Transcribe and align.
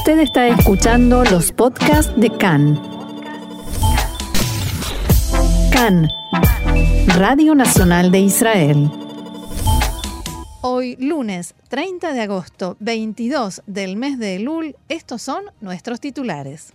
Usted 0.00 0.20
está 0.20 0.48
escuchando 0.48 1.24
los 1.24 1.52
podcasts 1.52 2.10
de 2.16 2.30
CAN. 2.30 2.80
CAN, 5.70 6.08
Radio 7.18 7.54
Nacional 7.54 8.10
de 8.10 8.20
Israel. 8.20 8.90
Hoy, 10.62 10.96
lunes 10.96 11.54
30 11.68 12.14
de 12.14 12.20
agosto, 12.22 12.78
22 12.80 13.60
del 13.66 13.98
mes 13.98 14.18
de 14.18 14.36
Elul, 14.36 14.74
estos 14.88 15.20
son 15.20 15.44
nuestros 15.60 16.00
titulares. 16.00 16.72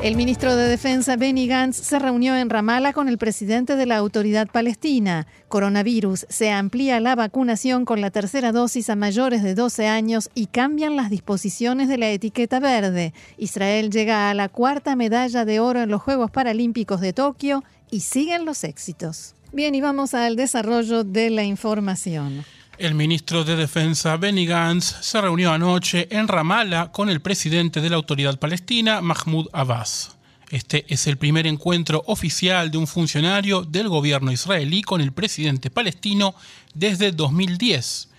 El 0.00 0.14
ministro 0.14 0.54
de 0.54 0.68
Defensa 0.68 1.16
Benny 1.16 1.48
Gantz 1.48 1.76
se 1.76 1.98
reunió 1.98 2.36
en 2.36 2.50
Ramallah 2.50 2.92
con 2.92 3.08
el 3.08 3.18
presidente 3.18 3.74
de 3.74 3.84
la 3.84 3.96
Autoridad 3.96 4.46
Palestina. 4.46 5.26
Coronavirus. 5.48 6.24
Se 6.28 6.52
amplía 6.52 7.00
la 7.00 7.16
vacunación 7.16 7.84
con 7.84 8.00
la 8.00 8.12
tercera 8.12 8.52
dosis 8.52 8.90
a 8.90 8.96
mayores 8.96 9.42
de 9.42 9.56
12 9.56 9.88
años 9.88 10.30
y 10.36 10.46
cambian 10.46 10.94
las 10.94 11.10
disposiciones 11.10 11.88
de 11.88 11.98
la 11.98 12.10
etiqueta 12.10 12.60
verde. 12.60 13.12
Israel 13.38 13.90
llega 13.90 14.30
a 14.30 14.34
la 14.34 14.48
cuarta 14.48 14.94
medalla 14.94 15.44
de 15.44 15.58
oro 15.58 15.82
en 15.82 15.90
los 15.90 16.00
Juegos 16.00 16.30
Paralímpicos 16.30 17.00
de 17.00 17.12
Tokio 17.12 17.64
y 17.90 18.00
siguen 18.00 18.44
los 18.44 18.62
éxitos. 18.62 19.34
Bien, 19.52 19.74
y 19.74 19.80
vamos 19.80 20.14
al 20.14 20.36
desarrollo 20.36 21.02
de 21.02 21.30
la 21.30 21.42
información. 21.42 22.44
El 22.78 22.94
ministro 22.94 23.42
de 23.42 23.56
Defensa 23.56 24.16
Benny 24.18 24.46
Gantz 24.46 24.98
se 25.00 25.20
reunió 25.20 25.50
anoche 25.50 26.06
en 26.12 26.28
Ramallah 26.28 26.92
con 26.92 27.10
el 27.10 27.20
presidente 27.20 27.80
de 27.80 27.90
la 27.90 27.96
Autoridad 27.96 28.38
Palestina, 28.38 29.00
Mahmoud 29.00 29.48
Abbas. 29.52 30.16
Este 30.50 30.84
es 30.88 31.08
el 31.08 31.16
primer 31.16 31.48
encuentro 31.48 32.04
oficial 32.06 32.70
de 32.70 32.78
un 32.78 32.86
funcionario 32.86 33.62
del 33.62 33.88
gobierno 33.88 34.30
israelí 34.30 34.82
con 34.82 35.00
el 35.00 35.10
presidente 35.10 35.70
palestino 35.70 36.36
desde 36.72 37.10
2010. 37.10 38.10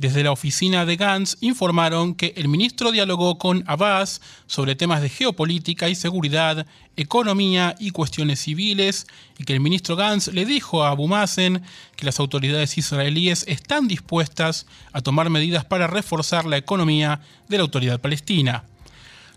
Desde 0.00 0.24
la 0.24 0.32
oficina 0.32 0.86
de 0.86 0.96
Gantz 0.96 1.36
informaron 1.42 2.14
que 2.14 2.32
el 2.38 2.48
ministro 2.48 2.90
dialogó 2.90 3.36
con 3.36 3.64
Abbas 3.66 4.22
sobre 4.46 4.74
temas 4.74 5.02
de 5.02 5.10
geopolítica 5.10 5.90
y 5.90 5.94
seguridad, 5.94 6.66
economía 6.96 7.76
y 7.78 7.90
cuestiones 7.90 8.40
civiles, 8.40 9.06
y 9.36 9.44
que 9.44 9.52
el 9.52 9.60
ministro 9.60 9.96
Gantz 9.96 10.28
le 10.28 10.46
dijo 10.46 10.82
a 10.82 10.92
Abu 10.92 11.06
Mazen 11.06 11.60
que 11.96 12.06
las 12.06 12.18
autoridades 12.18 12.78
israelíes 12.78 13.44
están 13.46 13.88
dispuestas 13.88 14.66
a 14.94 15.02
tomar 15.02 15.28
medidas 15.28 15.66
para 15.66 15.86
reforzar 15.86 16.46
la 16.46 16.56
economía 16.56 17.20
de 17.50 17.58
la 17.58 17.64
autoridad 17.64 18.00
palestina. 18.00 18.69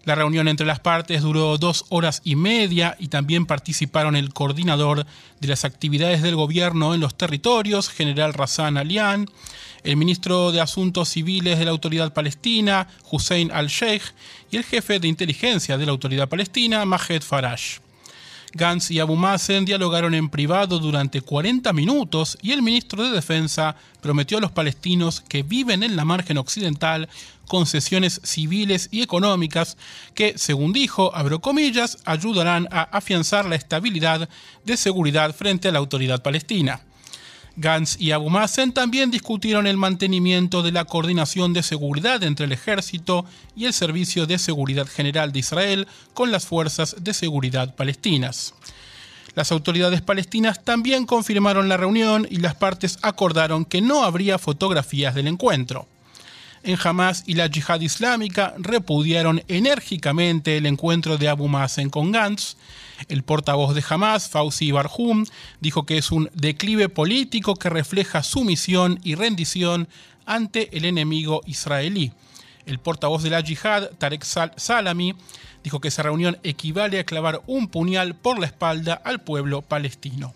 La 0.06 0.16
reunión 0.16 0.50
entre 0.50 0.66
las 0.66 0.82
partes 0.82 1.22
duró 1.22 1.58
dos 1.58 1.86
horas 1.88 2.22
y 2.26 2.36
media 2.36 2.98
y 3.00 3.08
también 3.08 3.46
participaron 3.46 4.18
el 4.18 4.34
coordinador 4.34 5.06
de 5.40 5.48
las 5.48 5.64
actividades 5.64 6.22
del 6.22 6.36
gobierno 6.36 6.94
en 6.94 7.00
los 7.00 7.16
territorios, 7.16 7.88
general 7.88 8.34
Razan 8.34 8.78
Alian, 8.78 9.30
el 9.84 9.96
ministro 9.96 10.52
de 10.52 10.60
Asuntos 10.60 11.08
Civiles 11.08 11.58
de 11.58 11.66
la 11.66 11.72
Autoridad 11.72 12.12
Palestina, 12.12 12.88
Hussein 13.12 13.50
al-Sheikh, 13.52 14.04
y 14.52 14.58
el 14.58 14.66
jefe 14.66 15.00
de 15.00 15.08
inteligencia 15.08 15.78
de 15.78 15.86
la 15.86 15.94
Autoridad 15.94 16.28
Palestina, 16.28 16.84
Mahed 16.84 17.22
Faraj. 17.22 17.80
Gantz 18.56 18.92
y 18.92 19.00
Abu 19.00 19.16
Mazen 19.16 19.66
dialogaron 19.66 20.14
en 20.14 20.30
privado 20.30 20.78
durante 20.78 21.22
40 21.22 21.74
minutos 21.74 22.38
y 22.42 22.52
el 22.52 22.62
ministro 22.62 23.04
de 23.04 23.10
Defensa 23.10 23.76
prometió 24.00 24.38
a 24.38 24.42
los 24.42 24.52
palestinos 24.52 25.22
que 25.22 25.42
viven 25.42 25.82
en 25.82 25.96
la 25.96 26.06
margen 26.06 26.38
occidental 26.38 27.10
concesiones 27.48 28.22
civiles 28.24 28.90
y 28.92 29.02
económicas 29.02 29.78
que, 30.14 30.38
según 30.38 30.74
dijo, 30.74 31.16
abro 31.16 31.42
comillas, 31.42 31.98
ayudarán 32.06 32.68
a 32.72 32.84
afianzar 32.84 33.46
la 33.46 33.56
estabilidad 33.56 34.30
de 34.66 34.78
seguridad 34.78 35.36
frente 35.36 35.68
a 35.68 35.72
la 35.72 35.80
autoridad 35.80 36.22
palestina. 36.22 36.82
Gantz 37.56 37.98
y 38.00 38.12
Abu 38.12 38.32
Mazen 38.32 38.72
también 38.72 39.12
discutieron 39.12 39.68
el 39.68 39.78
mantenimiento 39.78 40.64
de 40.64 40.72
la 40.72 40.86
coordinación 40.86 41.54
de 41.54 41.62
seguridad 41.62 42.24
entre 42.24 42.46
el 42.46 42.52
ejército 42.52 43.26
y 43.56 43.66
el 43.66 43.74
Servicio 43.74 44.26
de 44.26 44.40
Seguridad 44.40 44.88
General 44.88 45.32
de 45.32 45.40
Israel 45.40 45.88
con 46.16 46.32
las 46.32 46.48
fuerzas 46.48 46.96
de 47.00 47.14
seguridad 47.14 47.76
palestinas. 47.76 48.56
Las 49.36 49.52
autoridades 49.52 50.02
palestinas 50.02 50.64
también 50.64 51.06
confirmaron 51.06 51.70
la 51.70 51.78
reunión 51.78 52.28
y 52.30 52.38
las 52.38 52.56
partes 52.56 52.98
acordaron 53.02 53.66
que 53.66 53.82
no 53.82 54.04
habría 54.04 54.40
fotografías 54.40 55.14
del 55.14 55.28
encuentro. 55.28 55.88
En 56.64 56.78
Hamas 56.82 57.24
y 57.28 57.34
la 57.34 57.48
Yihad 57.48 57.82
Islámica 57.82 58.54
repudiaron 58.58 59.44
enérgicamente 59.48 60.58
el 60.58 60.66
encuentro 60.66 61.18
de 61.18 61.28
Abu 61.28 61.48
Mazen 61.48 61.90
con 61.90 62.12
Gantz 62.12 62.56
el 63.08 63.24
portavoz 63.24 63.76
de 63.76 63.84
Hamas, 63.88 64.30
Fauzi 64.30 64.72
Barhum, 64.72 65.26
dijo 65.60 65.86
que 65.86 65.98
es 65.98 66.12
un 66.12 66.30
declive 66.34 66.90
político 66.90 67.56
que 67.56 67.70
refleja 67.70 68.24
sumisión 68.24 69.00
y 69.04 69.16
rendición 69.16 69.88
ante 70.26 70.76
el 70.78 70.86
enemigo 70.86 71.42
israelí. 71.46 72.12
El 72.66 72.80
portavoz 72.80 73.24
de 73.24 73.30
la 73.30 73.42
yihad, 73.42 73.90
Tarek 73.98 74.24
Salami, 74.24 75.16
dijo 75.64 75.82
que 75.82 75.90
esa 75.90 76.04
reunión 76.04 76.38
equivale 76.44 77.00
a 77.00 77.06
clavar 77.06 77.42
un 77.46 77.68
puñal 77.68 78.16
por 78.16 78.40
la 78.40 78.46
espalda 78.46 78.94
al 79.04 79.22
pueblo 79.22 79.62
palestino. 79.62 80.34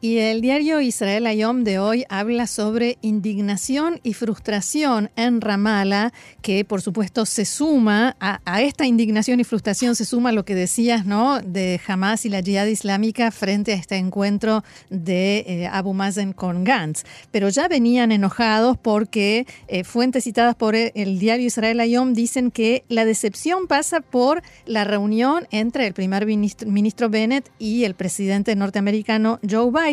Y 0.00 0.18
el 0.18 0.42
diario 0.42 0.80
Israel 0.80 1.26
Ayom 1.26 1.64
de 1.64 1.80
hoy 1.80 2.04
habla 2.08 2.46
sobre 2.46 2.98
indignación 3.02 3.98
y 4.04 4.12
frustración 4.14 5.10
en 5.16 5.40
Ramallah, 5.40 6.12
que 6.40 6.64
por 6.64 6.82
supuesto 6.82 7.26
se 7.26 7.44
suma 7.44 8.16
a, 8.20 8.62
esta 8.62 8.86
indignación 8.86 9.40
y 9.40 9.44
frustración, 9.44 9.96
se 9.96 10.04
suma 10.04 10.30
lo 10.30 10.44
que 10.44 10.54
decías, 10.54 11.04
¿no? 11.04 11.40
De 11.40 11.80
Hamas 11.84 12.24
y 12.26 12.28
la 12.28 12.42
Jihad 12.42 12.66
Islámica 12.66 13.32
frente 13.32 13.72
a 13.72 13.74
este 13.74 13.96
encuentro 13.96 14.62
de 14.88 15.38
eh, 15.48 15.66
Abu 15.66 15.94
Mazen 15.94 16.32
con 16.32 16.62
Gantz. 16.62 17.02
Pero 17.32 17.48
ya 17.48 17.66
venían 17.66 18.12
enojados 18.12 18.78
porque 18.78 19.48
eh, 19.66 19.82
fuentes 19.82 20.22
citadas 20.22 20.54
por 20.54 20.76
el 20.76 21.18
diario 21.18 21.48
Israel 21.48 21.80
Ayom 21.80 22.14
dicen 22.14 22.52
que 22.52 22.84
la 22.88 23.04
decepción 23.04 23.66
pasa 23.66 24.00
por 24.00 24.42
la 24.64 24.84
reunión 24.84 25.48
entre 25.50 25.88
el 25.88 25.92
primer 25.92 26.24
ministro 26.24 27.10
Bennett 27.10 27.50
y 27.58 27.82
el 27.82 27.96
presidente 27.96 28.54
norteamericano 28.54 29.40
Joe 29.48 29.72
Biden 29.72 29.87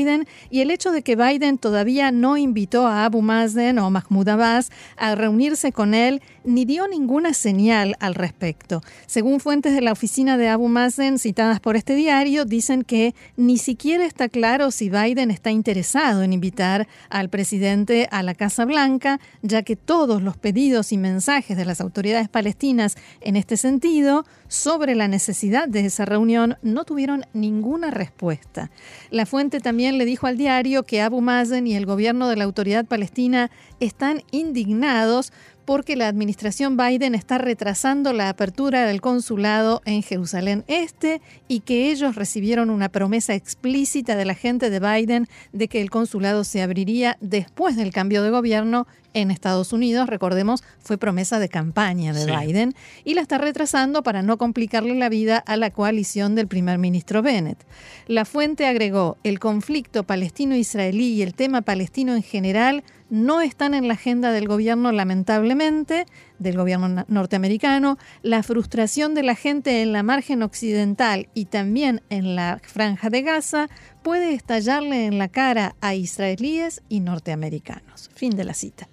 Y 0.50 0.60
el 0.60 0.72
hecho 0.72 0.92
de 0.92 1.04
que 1.04 1.16
Biden 1.16 1.58
todavía 1.58 2.12
no 2.12 2.36
invitó 2.36 2.86
a 2.86 3.06
Abu 3.06 3.22
Mazen 3.22 3.80
o 3.80 3.90
Mahmoud 3.90 4.28
Abbas 4.28 4.72
a 4.98 5.16
reunirse 5.16 5.72
con 5.72 5.94
él 5.94 6.22
ni 6.44 6.66
dio 6.66 6.88
ninguna 6.88 7.34
señal 7.34 7.96
al 8.00 8.14
respecto. 8.14 8.82
Según 9.08 9.40
fuentes 9.40 9.74
de 9.74 9.82
la 9.82 9.94
oficina 9.94 10.38
de 10.38 10.50
Abu 10.50 10.68
Mazen 10.68 11.18
citadas 11.18 11.60
por 11.60 11.76
este 11.76 11.96
diario, 11.96 12.46
dicen 12.46 12.84
que 12.84 13.16
ni 13.38 13.58
siquiera 13.58 14.06
está 14.06 14.28
claro 14.28 14.70
si 14.72 14.90
Biden 14.90 15.32
está 15.32 15.52
interesado 15.52 16.24
en 16.24 16.34
invitar 16.34 16.88
al 17.10 17.30
presidente 17.30 18.08
a 18.12 18.22
la 18.22 18.36
Casa 18.36 18.66
Blanca, 18.66 19.20
ya 19.42 19.64
que 19.64 19.76
todos 19.76 20.22
los 20.22 20.36
pedidos 20.36 20.92
y 20.92 20.98
mensajes 20.98 21.56
de 21.56 21.66
las 21.66 21.80
autoridades 21.80 22.28
palestinas 22.28 22.96
en 23.22 23.38
este 23.38 23.56
sentido 23.56 24.26
sobre 24.48 24.96
la 24.96 25.08
necesidad 25.08 25.68
de 25.68 25.86
esa 25.86 26.06
reunión 26.06 26.58
no 26.62 26.86
tuvieron 26.86 27.26
ninguna 27.34 27.92
respuesta. 27.92 28.72
La 29.10 29.26
fuente 29.26 29.60
también 29.60 29.98
le 29.98 30.06
dijo 30.06 30.28
al 30.28 30.38
diario 30.38 30.84
que 30.84 31.02
Abu 31.02 31.22
Mazen 31.22 31.68
y 31.68 31.76
el 31.76 31.86
gobierno 31.86 32.28
de 32.30 32.36
la 32.36 32.44
autoridad 32.44 32.86
palestina 32.86 33.52
están 33.80 34.24
indignados 34.32 35.34
porque 35.66 35.96
la 35.96 36.08
administración 36.08 36.78
Biden 36.78 37.16
está 37.16 37.38
retrasando 37.38 38.14
la 38.14 38.30
apertura 38.30 38.86
del 38.86 39.02
consulado 39.02 39.82
en 39.86 40.04
Jerusalén 40.04 40.64
Este 40.68 41.22
y 41.48 41.62
que 41.62 41.92
ellos 41.92 42.16
recibieron 42.16 42.70
una 42.70 42.90
promesa 42.90 43.34
explícita 43.34 44.16
de 44.16 44.26
la 44.26 44.36
gente 44.36 44.70
de 44.70 44.80
Biden 44.80 45.28
de 45.52 45.68
que 45.68 45.82
el 45.82 45.90
consulado 45.90 46.44
se 46.44 46.62
abriría 46.62 47.18
después 47.20 47.76
del 47.76 47.92
cambio 47.92 48.22
de 48.24 48.30
gobierno 48.30 48.88
en 49.16 49.32
Estados 49.32 49.72
Unidos, 49.72 50.08
recordemos, 50.08 50.62
fue 50.80 50.98
promesa 50.98 51.40
de 51.40 51.48
campaña 51.48 52.12
de 52.14 52.26
Biden, 52.26 52.76
y 53.06 53.14
la 53.14 53.22
está 53.22 53.38
retrasando 53.38 54.04
para 54.04 54.22
no 54.22 54.38
complicarle 54.38 54.94
la 54.94 55.08
vida 55.08 55.38
a 55.38 55.56
la 55.56 55.72
coalición 55.72 56.36
del 56.36 56.48
primer 56.48 56.78
ministro 56.80 57.22
Bennett. 57.22 57.66
La 58.08 58.26
fuente 58.26 58.68
agregó, 58.68 59.18
el 59.24 59.40
conflicto 59.40 60.04
palestino-israelí 60.04 61.14
y 61.14 61.22
el 61.22 61.34
tema 61.34 61.62
palestino 61.62 62.14
en 62.14 62.24
general 62.24 62.84
no 63.10 63.42
están 63.42 63.74
en 63.74 63.88
la 63.88 63.94
agenda 63.94 64.32
del 64.32 64.48
gobierno, 64.48 64.92
lamentablemente, 64.92 66.06
del 66.40 66.58
gobierno 66.58 67.06
norteamericano. 67.08 67.98
La 68.22 68.44
frustración 68.44 69.14
de 69.14 69.24
la 69.24 69.36
gente 69.36 69.82
en 69.82 69.92
la 69.92 70.04
margen 70.04 70.44
occidental 70.44 71.30
y 71.34 71.46
también 71.46 72.02
en 72.10 72.36
la 72.36 72.60
franja 72.64 73.10
de 73.10 73.22
Gaza 73.22 73.70
puede 74.04 74.34
estallarle 74.34 75.06
en 75.06 75.18
la 75.18 75.28
cara 75.28 75.76
a 75.82 75.96
israelíes 75.96 76.82
y 76.90 77.00
norteamericanos. 77.00 78.10
Fin 78.16 78.32
de 78.36 78.44
la 78.44 78.54
cita. 78.54 78.88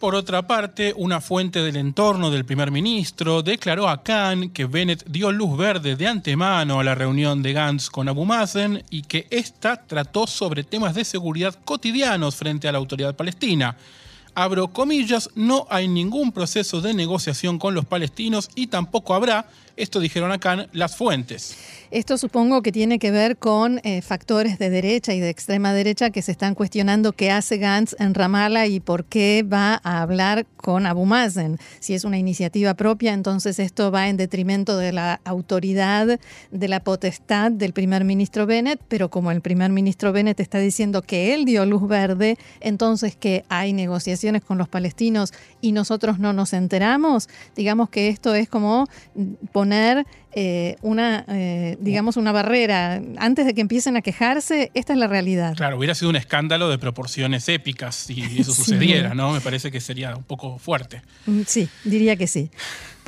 Por 0.00 0.14
otra 0.14 0.46
parte, 0.46 0.94
una 0.96 1.20
fuente 1.20 1.62
del 1.62 1.76
entorno 1.76 2.30
del 2.30 2.46
primer 2.46 2.70
ministro 2.70 3.42
declaró 3.42 3.86
a 3.86 4.02
Khan 4.02 4.48
que 4.48 4.64
Bennett 4.64 5.04
dio 5.06 5.30
luz 5.30 5.58
verde 5.58 5.94
de 5.94 6.08
antemano 6.08 6.80
a 6.80 6.84
la 6.84 6.94
reunión 6.94 7.42
de 7.42 7.52
Gantz 7.52 7.90
con 7.90 8.08
Abu 8.08 8.24
Mazen 8.24 8.82
y 8.88 9.02
que 9.02 9.26
ésta 9.28 9.84
trató 9.86 10.26
sobre 10.26 10.64
temas 10.64 10.94
de 10.94 11.04
seguridad 11.04 11.54
cotidianos 11.66 12.34
frente 12.34 12.66
a 12.66 12.72
la 12.72 12.78
autoridad 12.78 13.14
palestina. 13.14 13.76
Abro 14.42 14.68
comillas, 14.68 15.28
no 15.34 15.66
hay 15.68 15.86
ningún 15.86 16.32
proceso 16.32 16.80
de 16.80 16.94
negociación 16.94 17.58
con 17.58 17.74
los 17.74 17.84
palestinos 17.84 18.48
y 18.54 18.68
tampoco 18.68 19.14
habrá, 19.14 19.48
esto 19.76 20.00
dijeron 20.00 20.32
acá 20.32 20.66
las 20.72 20.96
fuentes. 20.96 21.56
Esto 21.90 22.16
supongo 22.18 22.62
que 22.62 22.70
tiene 22.70 23.00
que 23.00 23.10
ver 23.10 23.36
con 23.36 23.80
eh, 23.82 24.00
factores 24.00 24.60
de 24.60 24.70
derecha 24.70 25.12
y 25.12 25.18
de 25.18 25.28
extrema 25.28 25.72
derecha 25.72 26.10
que 26.10 26.22
se 26.22 26.30
están 26.30 26.54
cuestionando 26.54 27.12
qué 27.12 27.32
hace 27.32 27.58
Gantz 27.58 27.96
en 27.98 28.14
Ramallah 28.14 28.68
y 28.68 28.78
por 28.78 29.04
qué 29.04 29.42
va 29.42 29.80
a 29.82 30.00
hablar 30.00 30.46
con 30.56 30.86
Abu 30.86 31.04
Mazen. 31.04 31.58
Si 31.80 31.94
es 31.94 32.04
una 32.04 32.16
iniciativa 32.16 32.74
propia, 32.74 33.12
entonces 33.12 33.58
esto 33.58 33.90
va 33.90 34.08
en 34.08 34.16
detrimento 34.16 34.76
de 34.76 34.92
la 34.92 35.20
autoridad, 35.24 36.20
de 36.52 36.68
la 36.68 36.78
potestad 36.78 37.50
del 37.50 37.72
primer 37.72 38.04
ministro 38.04 38.46
Bennett, 38.46 38.80
pero 38.86 39.10
como 39.10 39.32
el 39.32 39.40
primer 39.40 39.72
ministro 39.72 40.12
Bennett 40.12 40.38
está 40.38 40.60
diciendo 40.60 41.02
que 41.02 41.34
él 41.34 41.44
dio 41.44 41.66
luz 41.66 41.88
verde, 41.88 42.38
entonces 42.60 43.16
que 43.16 43.44
hay 43.48 43.72
negociaciones 44.30 44.42
con 44.44 44.58
los 44.58 44.68
palestinos 44.68 45.32
y 45.60 45.72
nosotros 45.72 46.18
no 46.18 46.32
nos 46.32 46.52
enteramos, 46.52 47.28
digamos 47.56 47.90
que 47.90 48.08
esto 48.08 48.34
es 48.34 48.48
como 48.48 48.86
poner 49.52 50.06
eh, 50.32 50.76
una, 50.82 51.24
eh, 51.28 51.76
digamos, 51.80 52.16
una 52.16 52.30
barrera. 52.30 53.02
Antes 53.18 53.46
de 53.46 53.54
que 53.54 53.60
empiecen 53.60 53.96
a 53.96 54.02
quejarse, 54.02 54.70
esta 54.74 54.92
es 54.92 54.98
la 54.98 55.08
realidad. 55.08 55.56
Claro, 55.56 55.76
hubiera 55.76 55.94
sido 55.94 56.10
un 56.10 56.16
escándalo 56.16 56.68
de 56.68 56.78
proporciones 56.78 57.48
épicas 57.48 57.96
si 57.96 58.22
eso 58.38 58.52
sucediera, 58.54 59.14
¿no? 59.14 59.32
Me 59.32 59.40
parece 59.40 59.70
que 59.70 59.80
sería 59.80 60.14
un 60.14 60.22
poco 60.22 60.58
fuerte. 60.58 61.02
Mm, 61.26 61.40
sí, 61.46 61.68
diría 61.84 62.16
que 62.16 62.26
sí. 62.26 62.50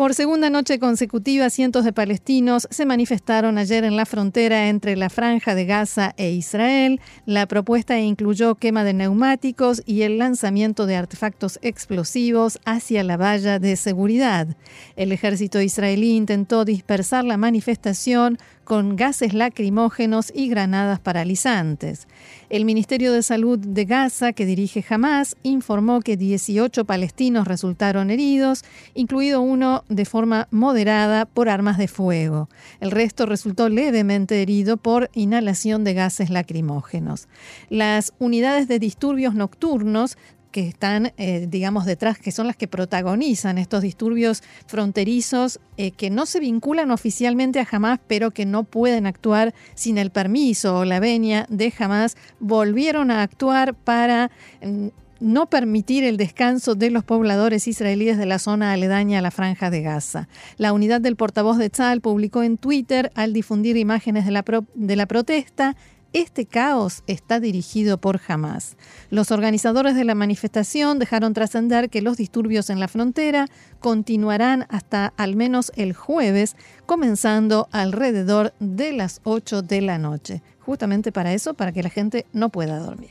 Por 0.02 0.14
segunda 0.14 0.50
noche 0.50 0.80
consecutiva, 0.80 1.48
cientos 1.48 1.84
de 1.84 1.92
palestinos 1.92 2.66
se 2.72 2.86
manifestaron 2.86 3.56
ayer 3.56 3.84
en 3.84 3.94
la 3.94 4.04
frontera 4.04 4.68
entre 4.68 4.96
la 4.96 5.08
franja 5.08 5.54
de 5.54 5.64
Gaza 5.64 6.12
e 6.16 6.32
Israel. 6.32 7.00
La 7.24 7.46
propuesta 7.46 7.96
incluyó 8.00 8.56
quema 8.56 8.82
de 8.82 8.94
neumáticos 8.94 9.80
y 9.86 10.02
el 10.02 10.18
lanzamiento 10.18 10.86
de 10.86 10.96
artefactos 10.96 11.60
explosivos 11.62 12.58
hacia 12.64 13.04
la 13.04 13.16
valla 13.16 13.60
de 13.60 13.76
seguridad. 13.76 14.48
El 14.96 15.12
ejército 15.12 15.60
israelí 15.60 16.16
intentó 16.16 16.64
dispersar 16.64 17.24
la 17.24 17.36
manifestación 17.36 18.38
con 18.64 18.96
gases 18.96 19.34
lacrimógenos 19.34 20.32
y 20.34 20.48
granadas 20.48 21.00
paralizantes. 21.00 22.06
El 22.48 22.64
Ministerio 22.64 23.12
de 23.12 23.22
Salud 23.22 23.58
de 23.58 23.84
Gaza, 23.84 24.32
que 24.32 24.46
dirige 24.46 24.84
Hamas, 24.88 25.36
informó 25.42 26.00
que 26.00 26.16
18 26.16 26.84
palestinos 26.84 27.48
resultaron 27.48 28.10
heridos, 28.10 28.64
incluido 28.94 29.40
uno 29.40 29.84
de 29.88 30.04
forma 30.04 30.48
moderada 30.50 31.24
por 31.26 31.48
armas 31.48 31.78
de 31.78 31.88
fuego. 31.88 32.48
El 32.80 32.90
resto 32.90 33.26
resultó 33.26 33.68
levemente 33.68 34.42
herido 34.42 34.76
por 34.76 35.10
inhalación 35.14 35.84
de 35.84 35.94
gases 35.94 36.30
lacrimógenos. 36.30 37.28
Las 37.68 38.12
unidades 38.18 38.68
de 38.68 38.78
disturbios 38.78 39.34
nocturnos 39.34 40.16
que 40.52 40.68
están, 40.68 41.12
eh, 41.16 41.48
digamos, 41.50 41.86
detrás, 41.86 42.18
que 42.18 42.30
son 42.30 42.46
las 42.46 42.56
que 42.56 42.68
protagonizan 42.68 43.58
estos 43.58 43.82
disturbios 43.82 44.42
fronterizos 44.66 45.58
eh, 45.76 45.90
que 45.90 46.10
no 46.10 46.26
se 46.26 46.38
vinculan 46.38 46.92
oficialmente 46.92 47.58
a 47.58 47.66
Hamas, 47.68 47.98
pero 48.06 48.30
que 48.30 48.46
no 48.46 48.62
pueden 48.62 49.06
actuar 49.06 49.54
sin 49.74 49.98
el 49.98 50.10
permiso 50.10 50.78
o 50.78 50.84
la 50.84 51.00
venia 51.00 51.46
de 51.48 51.72
Hamas, 51.76 52.16
volvieron 52.38 53.10
a 53.10 53.22
actuar 53.22 53.74
para 53.74 54.30
mm, 54.62 54.88
no 55.22 55.46
permitir 55.46 56.04
el 56.04 56.16
descanso 56.16 56.74
de 56.74 56.90
los 56.90 57.04
pobladores 57.04 57.68
israelíes 57.68 58.18
de 58.18 58.26
la 58.26 58.38
zona 58.38 58.72
aledaña 58.72 59.20
a 59.20 59.22
la 59.22 59.30
franja 59.30 59.70
de 59.70 59.80
Gaza. 59.80 60.28
La 60.58 60.72
unidad 60.72 61.00
del 61.00 61.16
portavoz 61.16 61.58
de 61.58 61.70
Tzal 61.70 62.00
publicó 62.00 62.42
en 62.42 62.58
Twitter 62.58 63.10
al 63.14 63.32
difundir 63.32 63.76
imágenes 63.76 64.26
de 64.26 64.32
la, 64.32 64.44
de 64.74 64.96
la 64.96 65.06
protesta 65.06 65.76
este 66.12 66.46
caos 66.46 67.02
está 67.06 67.40
dirigido 67.40 67.98
por 67.98 68.20
Hamas. 68.26 68.76
Los 69.10 69.30
organizadores 69.30 69.94
de 69.94 70.04
la 70.04 70.14
manifestación 70.14 70.98
dejaron 70.98 71.32
trascender 71.32 71.90
que 71.90 72.02
los 72.02 72.16
disturbios 72.16 72.70
en 72.70 72.80
la 72.80 72.88
frontera 72.88 73.46
continuarán 73.80 74.66
hasta 74.68 75.12
al 75.16 75.36
menos 75.36 75.72
el 75.76 75.94
jueves, 75.94 76.56
comenzando 76.86 77.68
alrededor 77.72 78.54
de 78.60 78.92
las 78.92 79.20
8 79.24 79.62
de 79.62 79.80
la 79.80 79.98
noche. 79.98 80.42
Justamente 80.60 81.12
para 81.12 81.32
eso, 81.32 81.54
para 81.54 81.72
que 81.72 81.82
la 81.82 81.90
gente 81.90 82.26
no 82.32 82.50
pueda 82.50 82.78
dormir. 82.78 83.10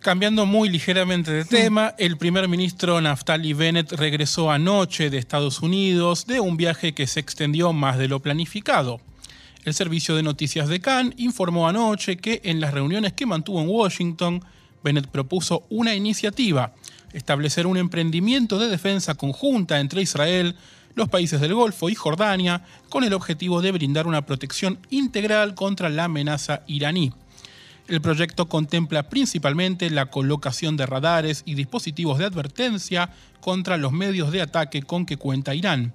Cambiando 0.00 0.46
muy 0.46 0.68
ligeramente 0.68 1.32
de 1.32 1.44
tema, 1.44 1.94
el 1.98 2.16
primer 2.16 2.46
ministro 2.46 3.00
Naftali 3.00 3.52
Bennett 3.52 3.92
regresó 3.92 4.50
anoche 4.50 5.10
de 5.10 5.18
Estados 5.18 5.60
Unidos 5.60 6.24
de 6.26 6.38
un 6.38 6.56
viaje 6.56 6.94
que 6.94 7.08
se 7.08 7.18
extendió 7.18 7.72
más 7.72 7.98
de 7.98 8.06
lo 8.06 8.20
planificado. 8.20 9.00
El 9.68 9.74
servicio 9.74 10.16
de 10.16 10.22
noticias 10.22 10.66
de 10.70 10.80
Cannes 10.80 11.12
informó 11.18 11.68
anoche 11.68 12.16
que 12.16 12.40
en 12.44 12.58
las 12.58 12.72
reuniones 12.72 13.12
que 13.12 13.26
mantuvo 13.26 13.60
en 13.60 13.68
Washington, 13.68 14.42
Bennett 14.82 15.08
propuso 15.08 15.66
una 15.68 15.94
iniciativa, 15.94 16.72
establecer 17.12 17.66
un 17.66 17.76
emprendimiento 17.76 18.58
de 18.58 18.68
defensa 18.68 19.14
conjunta 19.14 19.78
entre 19.78 20.00
Israel, 20.00 20.56
los 20.94 21.10
países 21.10 21.42
del 21.42 21.52
Golfo 21.52 21.90
y 21.90 21.94
Jordania, 21.94 22.62
con 22.88 23.04
el 23.04 23.12
objetivo 23.12 23.60
de 23.60 23.72
brindar 23.72 24.06
una 24.06 24.24
protección 24.24 24.78
integral 24.88 25.54
contra 25.54 25.90
la 25.90 26.04
amenaza 26.04 26.62
iraní. 26.66 27.12
El 27.88 28.00
proyecto 28.00 28.48
contempla 28.48 29.10
principalmente 29.10 29.90
la 29.90 30.06
colocación 30.06 30.78
de 30.78 30.86
radares 30.86 31.42
y 31.44 31.56
dispositivos 31.56 32.18
de 32.18 32.24
advertencia 32.24 33.10
contra 33.42 33.76
los 33.76 33.92
medios 33.92 34.32
de 34.32 34.40
ataque 34.40 34.82
con 34.82 35.04
que 35.04 35.18
cuenta 35.18 35.54
Irán. 35.54 35.92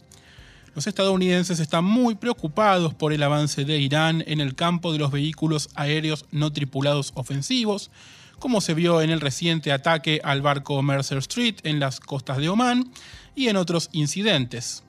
Los 0.76 0.88
estadounidenses 0.88 1.60
están 1.60 1.86
muy 1.86 2.16
preocupados 2.16 2.96
por 2.96 3.14
el 3.14 3.22
avance 3.22 3.64
de 3.64 3.78
Irán 3.78 4.24
en 4.26 4.40
el 4.40 4.56
campo 4.56 4.92
de 4.92 4.98
los 4.98 5.12
vehículos 5.12 5.70
aéreos 5.76 6.26
no 6.32 6.52
tripulados 6.52 7.12
ofensivos, 7.14 7.92
como 8.40 8.60
se 8.60 8.74
vio 8.74 9.00
en 9.02 9.12
el 9.12 9.22
reciente 9.22 9.72
ataque 9.72 10.20
al 10.24 10.42
barco 10.42 10.82
Mercer 10.82 11.20
Street 11.20 11.58
en 11.62 11.80
las 11.80 12.00
costas 12.00 12.38
de 12.38 12.50
Omán 12.50 12.92
y 13.36 13.50
en 13.50 13.56
otros 13.56 13.90
incidentes. 13.92 14.84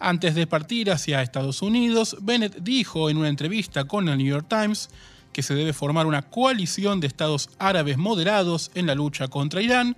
Antes 0.00 0.34
de 0.34 0.46
partir 0.46 0.90
hacia 0.90 1.20
Estados 1.20 1.60
Unidos, 1.60 2.16
Bennett 2.22 2.62
dijo 2.62 3.10
en 3.10 3.18
una 3.18 3.28
entrevista 3.28 3.84
con 3.84 4.08
el 4.08 4.16
New 4.16 4.26
York 4.26 4.46
Times 4.48 4.88
que 5.34 5.42
se 5.42 5.54
debe 5.54 5.74
formar 5.74 6.06
una 6.06 6.22
coalición 6.22 7.00
de 7.00 7.06
estados 7.06 7.50
árabes 7.58 7.98
moderados 7.98 8.70
en 8.74 8.86
la 8.86 8.94
lucha 8.94 9.28
contra 9.28 9.60
Irán 9.60 9.94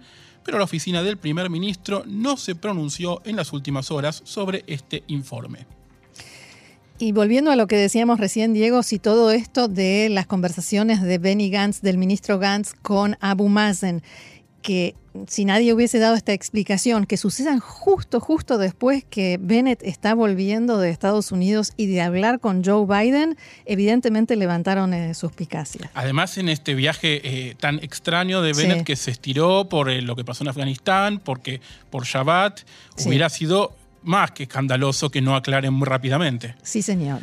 pero 0.50 0.58
la 0.58 0.64
oficina 0.64 1.04
del 1.04 1.16
primer 1.16 1.48
ministro 1.48 2.02
no 2.08 2.36
se 2.36 2.56
pronunció 2.56 3.22
en 3.24 3.36
las 3.36 3.52
últimas 3.52 3.92
horas 3.92 4.20
sobre 4.24 4.64
este 4.66 5.04
informe. 5.06 5.64
Y 6.98 7.12
volviendo 7.12 7.52
a 7.52 7.56
lo 7.56 7.68
que 7.68 7.76
decíamos 7.76 8.18
recién, 8.18 8.52
Diego, 8.52 8.82
si 8.82 8.98
todo 8.98 9.30
esto 9.30 9.68
de 9.68 10.08
las 10.10 10.26
conversaciones 10.26 11.02
de 11.02 11.18
Benny 11.18 11.50
Gantz, 11.50 11.82
del 11.82 11.98
ministro 11.98 12.40
Gantz, 12.40 12.74
con 12.82 13.16
Abu 13.20 13.48
Mazen, 13.48 14.02
que 14.60 14.96
si 15.26 15.44
nadie 15.44 15.72
hubiese 15.72 15.98
dado 15.98 16.14
esta 16.14 16.32
explicación, 16.32 17.06
que 17.06 17.16
sucedan 17.16 17.58
justo, 17.60 18.20
justo 18.20 18.58
después 18.58 19.04
que 19.04 19.38
Bennett 19.40 19.82
está 19.82 20.14
volviendo 20.14 20.78
de 20.78 20.90
Estados 20.90 21.32
Unidos 21.32 21.72
y 21.76 21.86
de 21.86 22.00
hablar 22.00 22.40
con 22.40 22.64
Joe 22.64 22.86
Biden, 22.86 23.36
evidentemente 23.64 24.36
levantaron 24.36 24.94
eh, 24.94 25.14
suspicacias. 25.14 25.90
Además, 25.94 26.38
en 26.38 26.48
este 26.48 26.74
viaje 26.74 27.20
eh, 27.24 27.54
tan 27.58 27.78
extraño 27.78 28.42
de 28.42 28.52
Bennett 28.52 28.84
que 28.84 28.96
se 28.96 29.10
estiró 29.10 29.68
por 29.68 29.90
eh, 29.90 30.00
lo 30.02 30.14
que 30.16 30.24
pasó 30.24 30.44
en 30.44 30.48
Afganistán, 30.48 31.20
porque 31.24 31.60
por 31.90 32.04
Shabbat, 32.04 32.60
hubiera 33.04 33.28
sido 33.28 33.74
más 34.02 34.30
que 34.30 34.44
escandaloso 34.44 35.10
que 35.10 35.20
no 35.20 35.34
aclaren 35.34 35.72
muy 35.72 35.86
rápidamente. 35.86 36.54
Sí, 36.62 36.82
señor. 36.82 37.20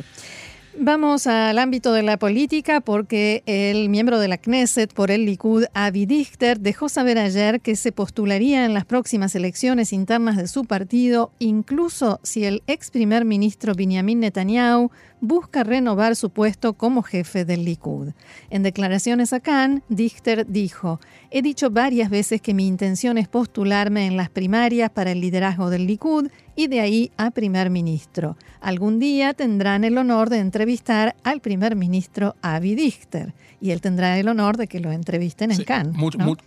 Vamos 0.80 1.26
al 1.26 1.58
ámbito 1.58 1.92
de 1.92 2.04
la 2.04 2.20
política 2.20 2.80
porque 2.80 3.42
el 3.46 3.88
miembro 3.88 4.20
de 4.20 4.28
la 4.28 4.38
Knesset 4.38 4.94
por 4.94 5.10
el 5.10 5.26
Likud, 5.26 5.64
Avi 5.74 6.06
Dichter, 6.06 6.60
dejó 6.60 6.88
saber 6.88 7.18
ayer 7.18 7.60
que 7.60 7.74
se 7.74 7.90
postularía 7.90 8.64
en 8.64 8.74
las 8.74 8.84
próximas 8.84 9.34
elecciones 9.34 9.92
internas 9.92 10.36
de 10.36 10.46
su 10.46 10.66
partido, 10.66 11.32
incluso 11.40 12.20
si 12.22 12.44
el 12.44 12.62
ex 12.68 12.92
primer 12.92 13.24
ministro 13.24 13.74
Benjamin 13.74 14.20
Netanyahu 14.20 14.92
busca 15.20 15.64
renovar 15.64 16.14
su 16.14 16.30
puesto 16.30 16.74
como 16.74 17.02
jefe 17.02 17.44
del 17.44 17.64
Likud. 17.64 18.12
En 18.48 18.62
declaraciones 18.62 19.32
a 19.32 19.40
Cannes, 19.40 19.82
Dichter 19.88 20.46
dijo, 20.46 21.00
he 21.32 21.42
dicho 21.42 21.70
varias 21.70 22.08
veces 22.08 22.40
que 22.40 22.54
mi 22.54 22.68
intención 22.68 23.18
es 23.18 23.26
postularme 23.26 24.06
en 24.06 24.16
las 24.16 24.30
primarias 24.30 24.90
para 24.90 25.10
el 25.10 25.20
liderazgo 25.20 25.70
del 25.70 25.88
Likud 25.88 26.28
y 26.58 26.66
de 26.66 26.80
ahí 26.80 27.12
a 27.16 27.30
primer 27.30 27.70
ministro. 27.70 28.36
Algún 28.60 28.98
día 28.98 29.32
tendrán 29.32 29.84
el 29.84 29.96
honor 29.96 30.28
de 30.28 30.38
entrevistar 30.40 31.14
al 31.22 31.40
primer 31.40 31.76
ministro 31.76 32.34
Avi 32.42 32.74
Dichter 32.74 33.32
y 33.60 33.70
él 33.70 33.80
tendrá 33.80 34.18
el 34.18 34.26
honor 34.26 34.56
de 34.56 34.66
que 34.66 34.80
lo 34.80 34.90
entrevisten 34.90 35.52
en 35.52 35.62
Cannes. 35.62 35.94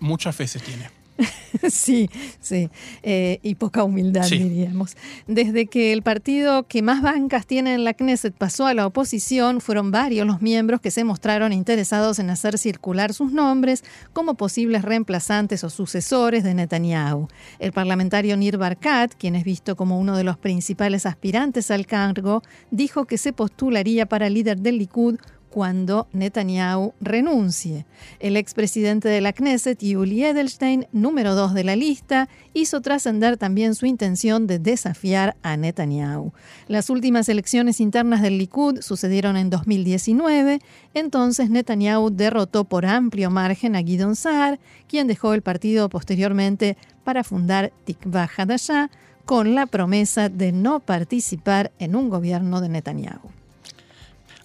muchas 0.02 0.38
veces 0.38 0.62
tiene. 0.64 1.01
sí, 1.70 2.10
sí, 2.40 2.70
eh, 3.04 3.40
y 3.44 3.56
poca 3.56 3.84
humildad 3.84 4.28
diríamos. 4.30 4.96
Desde 5.28 5.68
que 5.68 5.94
el 5.94 6.02
partido 6.02 6.64
que 6.68 6.82
más 6.82 7.02
bancas 7.02 7.46
tiene 7.46 7.74
en 7.74 7.84
la 7.84 7.94
Knesset 7.94 8.34
pasó 8.34 8.66
a 8.68 8.74
la 8.74 8.86
oposición, 8.86 9.62
fueron 9.62 9.92
varios 9.92 10.28
los 10.28 10.42
miembros 10.42 10.82
que 10.82 10.92
se 10.92 11.04
mostraron 11.04 11.54
interesados 11.54 12.20
en 12.20 12.30
hacer 12.30 12.58
circular 12.58 13.14
sus 13.14 13.32
nombres 13.32 13.84
como 14.14 14.36
posibles 14.36 14.84
reemplazantes 14.84 15.64
o 15.64 15.70
sucesores 15.70 16.44
de 16.44 16.54
Netanyahu. 16.54 17.28
El 17.60 17.72
parlamentario 17.72 18.38
Nir 18.38 18.58
Barkat, 18.58 19.14
quien 19.16 19.36
es 19.36 19.44
visto 19.44 19.76
como 19.76 20.00
uno 20.00 20.18
de 20.18 20.24
los 20.24 20.38
principales 20.38 21.06
aspirantes 21.06 21.72
al 21.72 21.86
cargo, 21.86 22.42
dijo 22.72 23.06
que 23.06 23.18
se 23.18 23.34
postularía 23.34 24.06
para 24.06 24.30
líder 24.30 24.60
del 24.60 24.78
Likud 24.78 25.18
cuando 25.52 26.08
Netanyahu 26.14 26.94
renuncie. 27.02 27.86
El 28.20 28.38
expresidente 28.38 29.10
de 29.10 29.22
la 29.22 29.34
Knesset, 29.34 29.80
Yuli 29.84 30.24
Edelstein, 30.24 30.88
número 30.94 31.36
dos 31.36 31.54
de 31.54 31.64
la 31.64 31.76
lista, 31.76 32.30
hizo 32.54 32.82
trascender 32.82 33.38
también 33.38 33.76
su 33.76 33.86
intención 33.86 34.48
de 34.48 34.60
desafiar 34.60 35.36
a 35.44 35.58
Netanyahu. 35.58 36.32
Las 36.68 36.90
últimas 36.90 37.30
elecciones 37.30 37.82
internas 37.82 38.22
del 38.22 38.38
Likud 38.38 38.82
sucedieron 38.82 39.36
en 39.36 39.50
2019, 39.50 40.62
entonces 40.94 41.50
Netanyahu 41.50 42.10
derrotó 42.10 42.64
por 42.64 42.86
amplio 42.86 43.30
margen 43.30 43.76
a 43.76 43.84
Gidon 43.84 44.16
Saar, 44.16 44.60
quien 44.88 45.08
dejó 45.08 45.34
el 45.34 45.42
partido 45.42 45.90
posteriormente 45.90 46.78
para 47.04 47.24
fundar 47.24 47.74
Tikva 47.84 48.30
Hadashah, 48.36 48.90
con 49.26 49.54
la 49.56 49.66
promesa 49.66 50.30
de 50.30 50.52
no 50.52 50.80
participar 50.80 51.72
en 51.80 51.96
un 51.96 52.10
gobierno 52.10 52.60
de 52.60 52.70
Netanyahu. 52.70 53.41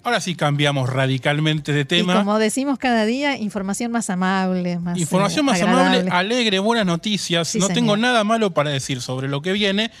Ahora 0.07 0.21
sí 0.21 0.35
cambiamos 0.35 0.89
radicalmente 0.89 1.73
de 1.73 1.83
tema. 1.83 2.13
Y 2.13 2.15
como 2.15 2.39
decimos 2.39 2.79
cada 2.79 3.03
día, 3.03 3.37
información 3.37 3.91
más 3.91 4.09
amable, 4.09 4.79
más 4.79 4.97
Información 4.97 5.45
más 5.45 5.61
amable, 5.61 6.09
alegre, 6.09 6.59
buenas 6.59 6.85
noticias. 6.85 7.53
no 7.57 7.67
tengo 7.67 7.97
nada 7.97 8.23
malo 8.23 8.53
para 8.53 8.69
decir 8.69 9.01
sobre 9.01 9.27
lo 9.27 9.41
que 9.41 9.51
viene, 9.51 9.91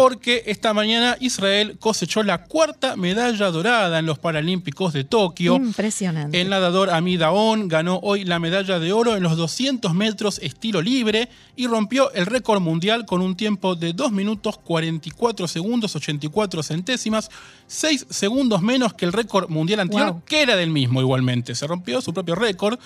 porque 0.00 0.44
esta 0.46 0.72
mañana 0.72 1.18
Israel 1.20 1.76
cosechó 1.78 2.22
la 2.22 2.44
cuarta 2.44 2.96
medalla 2.96 3.50
dorada 3.50 3.98
en 3.98 4.06
los 4.06 4.18
Paralímpicos 4.18 4.94
de 4.94 5.04
Tokio. 5.04 5.56
Impresionante. 5.56 6.40
El 6.40 6.48
nadador 6.48 6.88
Amid 6.88 7.20
Aon 7.20 7.68
ganó 7.68 7.98
hoy 8.02 8.24
la 8.24 8.38
medalla 8.38 8.78
de 8.78 8.94
oro 8.94 9.14
en 9.14 9.22
los 9.22 9.36
200 9.36 9.92
metros 9.92 10.38
estilo 10.42 10.80
libre 10.80 11.28
y 11.54 11.66
rompió 11.66 12.10
el 12.12 12.24
récord 12.24 12.62
mundial 12.62 13.04
con 13.04 13.20
un 13.20 13.36
tiempo 13.36 13.74
de 13.74 13.92
2 13.92 14.10
minutos 14.12 14.56
44 14.56 15.46
segundos 15.46 15.94
84 15.94 16.62
centésimas, 16.62 17.28
6 17.66 18.06
segundos 18.08 18.62
menos 18.62 18.94
que 18.94 19.04
el 19.04 19.12
récord 19.12 19.50
mundial 19.50 19.80
anterior, 19.80 20.22
que 20.24 20.40
era 20.40 20.56
del 20.56 20.70
mismo 20.70 21.02
igualmente. 21.02 21.54
Se 21.54 21.66
rompió 21.66 22.00
su 22.00 22.14
propio 22.14 22.36
récord. 22.36 22.78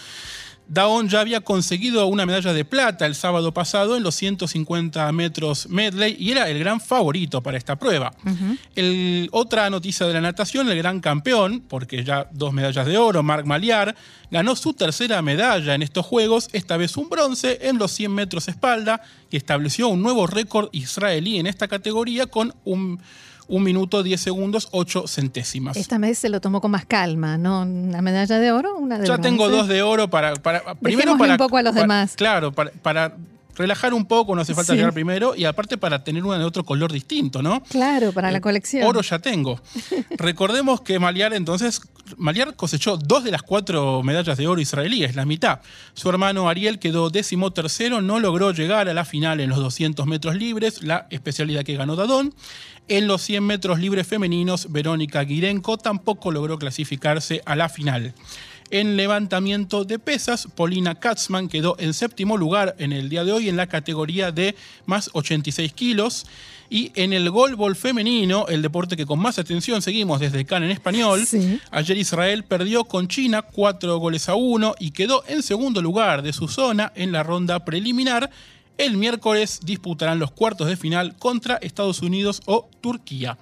Daon 0.66 1.08
ya 1.08 1.20
había 1.20 1.42
conseguido 1.42 2.06
una 2.06 2.24
medalla 2.24 2.52
de 2.52 2.64
plata 2.64 3.04
el 3.04 3.14
sábado 3.14 3.52
pasado 3.52 3.96
en 3.96 4.02
los 4.02 4.14
150 4.14 5.12
metros 5.12 5.68
medley 5.68 6.16
y 6.18 6.30
era 6.30 6.48
el 6.48 6.58
gran 6.58 6.80
favorito 6.80 7.42
para 7.42 7.58
esta 7.58 7.76
prueba. 7.76 8.14
otra 9.30 9.68
noticia 9.68 10.06
de 10.06 10.14
la 10.14 10.20
natación, 10.20 10.68
el 10.70 10.78
gran 10.78 11.00
campeón, 11.00 11.62
porque 11.68 12.02
ya 12.02 12.28
dos 12.32 12.52
medallas 12.52 12.86
de 12.86 12.96
oro, 12.96 13.22
Marc 13.22 13.44
Maliar, 13.44 13.94
ganó 14.30 14.56
su 14.56 14.72
tercera 14.72 15.20
medalla 15.22 15.74
en 15.74 15.82
estos 15.82 16.06
Juegos, 16.06 16.48
esta 16.52 16.76
vez 16.76 16.96
un 16.96 17.08
bronce 17.08 17.58
en 17.62 17.78
los 17.78 17.92
100 17.92 18.12
metros 18.12 18.48
espalda 18.48 19.02
y 19.30 19.36
estableció 19.36 19.88
un 19.88 20.02
nuevo 20.02 20.26
récord 20.26 20.68
israelí 20.72 21.38
en 21.38 21.46
esta 21.46 21.68
categoría 21.68 22.26
con 22.26 22.54
un 22.64 23.00
un 23.48 23.62
minuto 23.62 24.02
10 24.02 24.20
segundos 24.20 24.68
8 24.72 25.06
centésimas. 25.06 25.76
Esta 25.76 25.98
vez 25.98 26.18
se 26.18 26.28
lo 26.28 26.40
tomó 26.40 26.60
con 26.60 26.70
más 26.70 26.86
calma, 26.86 27.36
¿no? 27.38 27.62
Una 27.62 28.02
medalla 28.02 28.38
de 28.38 28.52
oro, 28.52 28.76
una 28.76 28.98
de 28.98 29.06
Ya 29.06 29.18
tengo 29.18 29.48
dos 29.48 29.68
de 29.68 29.82
oro 29.82 30.08
para, 30.08 30.34
para 30.34 30.74
primero 30.74 31.16
para 31.16 31.32
un 31.32 31.38
poco 31.38 31.56
a 31.56 31.62
los 31.62 31.74
demás. 31.74 32.14
Claro, 32.16 32.52
para, 32.52 33.16
relajar 33.56 33.94
un 33.94 34.06
poco, 34.06 34.34
no 34.34 34.42
hace 34.42 34.54
falta 34.54 34.74
llegar 34.74 34.92
primero, 34.92 35.34
y 35.36 35.44
aparte 35.44 35.76
para 35.76 36.04
tener 36.04 36.24
una 36.24 36.38
de 36.38 36.44
otro 36.44 36.64
color 36.64 36.92
distinto, 36.92 37.42
¿no? 37.42 37.62
Claro, 37.64 38.12
para 38.12 38.30
la 38.30 38.38
eh, 38.38 38.40
colección. 38.40 38.84
Oro 38.84 39.00
ya 39.02 39.18
tengo. 39.18 39.60
Recordemos 40.16 40.80
que 40.80 40.98
Maliar 40.98 41.32
entonces, 41.34 41.80
Maliar 42.16 42.54
cosechó 42.56 42.96
dos 42.96 43.24
de 43.24 43.30
las 43.30 43.42
cuatro 43.42 44.02
medallas 44.02 44.36
de 44.36 44.46
oro 44.46 44.60
israelíes, 44.60 45.14
la 45.16 45.24
mitad. 45.24 45.60
Su 45.94 46.08
hermano 46.08 46.48
Ariel 46.48 46.78
quedó 46.78 47.10
décimo 47.10 47.52
tercero, 47.52 48.02
no 48.02 48.20
logró 48.20 48.52
llegar 48.52 48.88
a 48.88 48.94
la 48.94 49.04
final 49.04 49.40
en 49.40 49.50
los 49.50 49.58
200 49.58 50.06
metros 50.06 50.34
libres, 50.36 50.82
la 50.82 51.06
especialidad 51.10 51.64
que 51.64 51.76
ganó 51.76 51.96
Dadón. 51.96 52.34
En 52.86 53.06
los 53.06 53.22
100 53.22 53.42
metros 53.44 53.78
libres 53.78 54.06
femeninos, 54.06 54.70
Verónica 54.70 55.22
Guirenko 55.22 55.78
tampoco 55.78 56.30
logró 56.30 56.58
clasificarse 56.58 57.40
a 57.46 57.56
la 57.56 57.70
final. 57.70 58.12
En 58.74 58.96
levantamiento 58.96 59.84
de 59.84 60.00
pesas, 60.00 60.48
Paulina 60.52 60.96
Katzman 60.96 61.46
quedó 61.46 61.76
en 61.78 61.94
séptimo 61.94 62.36
lugar 62.36 62.74
en 62.80 62.92
el 62.92 63.08
día 63.08 63.22
de 63.22 63.30
hoy 63.30 63.48
en 63.48 63.56
la 63.56 63.68
categoría 63.68 64.32
de 64.32 64.56
más 64.84 65.10
86 65.12 65.72
kilos. 65.74 66.26
Y 66.68 66.90
en 66.96 67.12
el 67.12 67.30
golbol 67.30 67.76
femenino, 67.76 68.48
el 68.48 68.62
deporte 68.62 68.96
que 68.96 69.06
con 69.06 69.20
más 69.20 69.38
atención 69.38 69.80
seguimos 69.80 70.18
desde 70.18 70.44
CAN 70.44 70.64
en 70.64 70.72
español, 70.72 71.24
ayer 71.70 71.96
Israel 71.96 72.42
perdió 72.42 72.82
con 72.82 73.06
China 73.06 73.42
cuatro 73.42 73.98
goles 73.98 74.28
a 74.28 74.34
uno 74.34 74.74
y 74.80 74.90
quedó 74.90 75.22
en 75.28 75.44
segundo 75.44 75.80
lugar 75.80 76.22
de 76.22 76.32
su 76.32 76.48
zona 76.48 76.90
en 76.96 77.12
la 77.12 77.22
ronda 77.22 77.64
preliminar 77.64 78.28
el 78.76 78.96
miércoles 78.96 79.60
disputarán 79.62 80.18
los 80.18 80.32
cuartos 80.32 80.66
de 80.66 80.76
final 80.76 81.14
contra 81.16 81.56
Estados 81.56 82.02
Unidos 82.02 82.42
o 82.46 82.68
Turquía. 82.80 83.38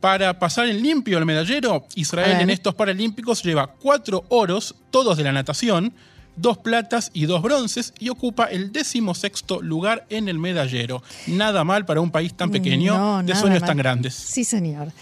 Para 0.00 0.38
pasar 0.38 0.68
en 0.68 0.80
limpio 0.80 1.18
el 1.18 1.26
medallero, 1.26 1.86
Israel 1.96 2.40
en 2.40 2.50
estos 2.50 2.74
Paralímpicos 2.74 3.42
lleva 3.42 3.66
cuatro 3.66 4.24
oros, 4.28 4.76
todos 4.90 5.16
de 5.16 5.24
la 5.24 5.32
natación, 5.32 5.92
dos 6.36 6.58
platas 6.58 7.10
y 7.12 7.26
dos 7.26 7.42
bronces 7.42 7.92
y 7.98 8.08
ocupa 8.08 8.44
el 8.44 8.72
decimosexto 8.72 9.60
lugar 9.60 10.06
en 10.08 10.28
el 10.28 10.38
medallero. 10.38 11.02
Nada 11.26 11.64
mal 11.64 11.84
para 11.84 12.00
un 12.00 12.10
país 12.10 12.34
tan 12.34 12.50
pequeño 12.50 13.22
de 13.24 13.34
sueños 13.34 13.62
tan 13.62 13.76
grandes. 13.76 14.14
Sí, 14.14 14.44
señor. 14.44 14.92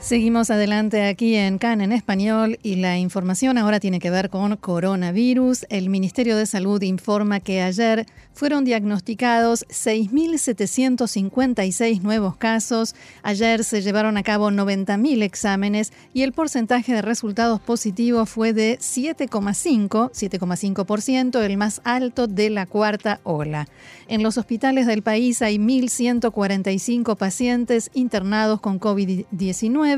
Seguimos 0.00 0.50
adelante 0.50 1.06
aquí 1.06 1.36
en 1.36 1.58
CAN 1.58 1.82
en 1.82 1.92
español 1.92 2.58
y 2.62 2.76
la 2.76 2.96
información 2.96 3.58
ahora 3.58 3.80
tiene 3.80 3.98
que 4.00 4.10
ver 4.10 4.30
con 4.30 4.56
coronavirus. 4.56 5.66
El 5.68 5.90
Ministerio 5.90 6.38
de 6.38 6.46
Salud 6.46 6.80
informa 6.80 7.40
que 7.40 7.60
ayer 7.60 8.06
fueron 8.32 8.64
diagnosticados 8.64 9.66
6.756 9.68 12.00
nuevos 12.00 12.38
casos. 12.38 12.94
Ayer 13.22 13.62
se 13.62 13.82
llevaron 13.82 14.16
a 14.16 14.22
cabo 14.22 14.50
90.000 14.50 15.22
exámenes 15.22 15.92
y 16.14 16.22
el 16.22 16.32
porcentaje 16.32 16.94
de 16.94 17.02
resultados 17.02 17.60
positivos 17.60 18.30
fue 18.30 18.54
de 18.54 18.78
7,5, 18.78 20.12
7,5%, 20.12 21.42
el 21.42 21.58
más 21.58 21.82
alto 21.84 22.26
de 22.26 22.48
la 22.48 22.64
cuarta 22.64 23.20
ola. 23.22 23.68
En 24.08 24.22
los 24.22 24.38
hospitales 24.38 24.86
del 24.86 25.02
país 25.02 25.42
hay 25.42 25.58
1.145 25.58 27.16
pacientes 27.16 27.90
internados 27.92 28.62
con 28.62 28.80
COVID-19, 28.80 29.89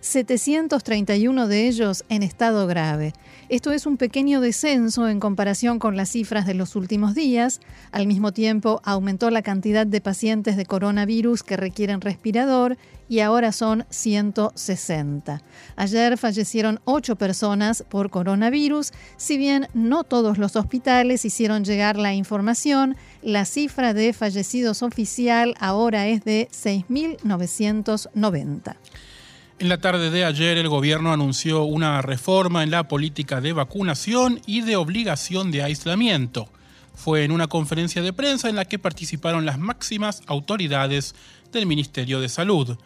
731 0.00 1.48
de 1.48 1.68
ellos 1.68 2.04
en 2.08 2.22
estado 2.22 2.66
grave. 2.66 3.12
Esto 3.48 3.70
es 3.70 3.86
un 3.86 3.96
pequeño 3.96 4.40
descenso 4.40 5.08
en 5.08 5.20
comparación 5.20 5.78
con 5.78 5.96
las 5.96 6.10
cifras 6.10 6.46
de 6.46 6.54
los 6.54 6.74
últimos 6.74 7.14
días. 7.14 7.60
Al 7.90 8.06
mismo 8.06 8.32
tiempo, 8.32 8.80
aumentó 8.84 9.30
la 9.30 9.42
cantidad 9.42 9.86
de 9.86 10.00
pacientes 10.00 10.56
de 10.56 10.66
coronavirus 10.66 11.42
que 11.42 11.56
requieren 11.56 12.00
respirador 12.00 12.78
y 13.08 13.20
ahora 13.20 13.52
son 13.52 13.84
160. 13.90 15.42
Ayer 15.76 16.16
fallecieron 16.16 16.80
8 16.84 17.16
personas 17.16 17.84
por 17.88 18.08
coronavirus. 18.08 18.92
Si 19.18 19.36
bien 19.36 19.68
no 19.74 20.04
todos 20.04 20.38
los 20.38 20.56
hospitales 20.56 21.26
hicieron 21.26 21.64
llegar 21.64 21.98
la 21.98 22.14
información, 22.14 22.96
la 23.22 23.44
cifra 23.44 23.92
de 23.92 24.14
fallecidos 24.14 24.82
oficial 24.82 25.54
ahora 25.60 26.08
es 26.08 26.24
de 26.24 26.48
6.990. 26.52 28.76
En 29.62 29.68
la 29.68 29.78
tarde 29.78 30.10
de 30.10 30.24
ayer 30.24 30.58
el 30.58 30.68
gobierno 30.68 31.12
anunció 31.12 31.62
una 31.62 32.02
reforma 32.02 32.64
en 32.64 32.72
la 32.72 32.88
política 32.88 33.40
de 33.40 33.52
vacunación 33.52 34.40
y 34.44 34.62
de 34.62 34.74
obligación 34.74 35.52
de 35.52 35.62
aislamiento. 35.62 36.48
Fue 36.96 37.22
en 37.22 37.30
una 37.30 37.46
conferencia 37.46 38.02
de 38.02 38.12
prensa 38.12 38.48
en 38.48 38.56
la 38.56 38.64
que 38.64 38.80
participaron 38.80 39.46
las 39.46 39.60
máximas 39.60 40.22
autoridades 40.26 41.14
del 41.52 41.66
Ministerio 41.66 42.20
de 42.20 42.28
Salud. 42.28 42.76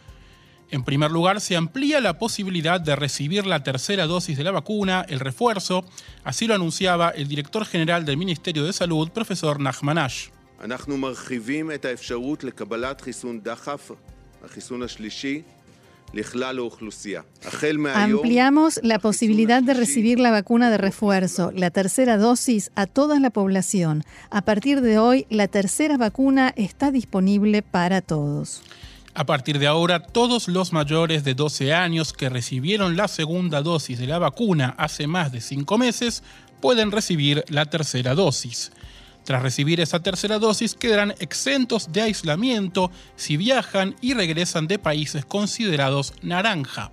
En 0.70 0.84
primer 0.84 1.10
lugar, 1.10 1.40
se 1.40 1.56
amplía 1.56 1.98
la 2.02 2.18
posibilidad 2.18 2.78
de 2.78 2.94
recibir 2.94 3.46
la 3.46 3.62
tercera 3.62 4.06
dosis 4.06 4.36
de 4.36 4.44
la 4.44 4.50
vacuna, 4.50 5.06
el 5.08 5.20
refuerzo, 5.20 5.82
así 6.24 6.46
lo 6.46 6.54
anunciaba 6.54 7.08
el 7.08 7.26
director 7.26 7.64
general 7.64 8.04
del 8.04 8.18
Ministerio 8.18 8.66
de 8.66 8.74
Salud, 8.74 9.08
profesor 9.12 9.60
Nachmanash. 9.60 10.28
Ampliamos 17.94 18.80
la 18.82 18.98
posibilidad 18.98 19.62
de 19.62 19.74
recibir 19.74 20.18
la 20.18 20.30
vacuna 20.30 20.70
de 20.70 20.78
refuerzo, 20.78 21.52
la 21.54 21.70
tercera 21.70 22.16
dosis, 22.16 22.70
a 22.74 22.86
toda 22.86 23.20
la 23.20 23.30
población. 23.30 24.04
A 24.30 24.42
partir 24.42 24.80
de 24.80 24.98
hoy, 24.98 25.26
la 25.30 25.48
tercera 25.48 25.96
vacuna 25.96 26.52
está 26.56 26.90
disponible 26.90 27.62
para 27.62 28.00
todos. 28.00 28.62
A 29.14 29.24
partir 29.24 29.58
de 29.58 29.66
ahora, 29.66 30.02
todos 30.02 30.46
los 30.46 30.74
mayores 30.74 31.24
de 31.24 31.34
12 31.34 31.72
años 31.72 32.12
que 32.12 32.28
recibieron 32.28 32.96
la 32.96 33.08
segunda 33.08 33.62
dosis 33.62 33.98
de 33.98 34.06
la 34.06 34.18
vacuna 34.18 34.74
hace 34.76 35.06
más 35.06 35.32
de 35.32 35.40
cinco 35.40 35.78
meses 35.78 36.22
pueden 36.60 36.92
recibir 36.92 37.44
la 37.48 37.66
tercera 37.66 38.14
dosis. 38.14 38.72
Tras 39.26 39.42
recibir 39.42 39.80
esa 39.80 39.98
tercera 39.98 40.38
dosis 40.38 40.74
quedarán 40.74 41.12
exentos 41.18 41.92
de 41.92 42.00
aislamiento 42.00 42.92
si 43.16 43.36
viajan 43.36 43.96
y 44.00 44.14
regresan 44.14 44.68
de 44.68 44.78
países 44.78 45.24
considerados 45.24 46.14
naranja. 46.22 46.92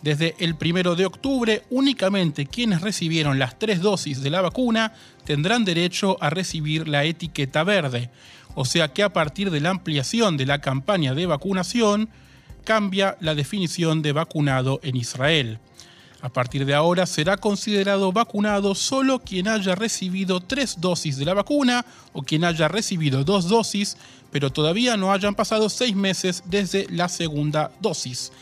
Desde 0.00 0.34
el 0.38 0.54
1 0.58 0.94
de 0.94 1.04
octubre, 1.04 1.64
únicamente 1.68 2.46
quienes 2.46 2.80
recibieron 2.80 3.38
las 3.38 3.58
tres 3.58 3.82
dosis 3.82 4.22
de 4.22 4.30
la 4.30 4.40
vacuna 4.40 4.94
tendrán 5.26 5.66
derecho 5.66 6.16
a 6.22 6.30
recibir 6.30 6.88
la 6.88 7.04
etiqueta 7.04 7.64
verde. 7.64 8.08
O 8.54 8.64
sea 8.64 8.88
que 8.88 9.02
a 9.02 9.12
partir 9.12 9.50
de 9.50 9.60
la 9.60 9.68
ampliación 9.68 10.38
de 10.38 10.46
la 10.46 10.62
campaña 10.62 11.12
de 11.12 11.26
vacunación, 11.26 12.08
cambia 12.64 13.18
la 13.20 13.34
definición 13.34 14.00
de 14.00 14.12
vacunado 14.12 14.80
en 14.82 14.96
Israel. 14.96 15.58
A 16.20 16.28
partir 16.28 16.64
de 16.64 16.74
ahora 16.74 17.06
será 17.06 17.36
considerado 17.36 18.10
vacunado 18.10 18.74
solo 18.74 19.20
quien 19.20 19.46
haya 19.46 19.76
recibido 19.76 20.40
tres 20.40 20.80
dosis 20.80 21.16
de 21.16 21.24
la 21.24 21.34
vacuna 21.34 21.86
o 22.12 22.22
quien 22.22 22.44
haya 22.44 22.66
recibido 22.66 23.22
dos 23.22 23.48
dosis, 23.48 23.96
pero 24.32 24.50
todavía 24.50 24.96
no 24.96 25.12
hayan 25.12 25.36
pasado 25.36 25.68
seis 25.68 25.94
meses 25.94 26.42
desde 26.46 26.88
la 26.90 27.08
segunda 27.08 27.70
dosis. 27.80 28.32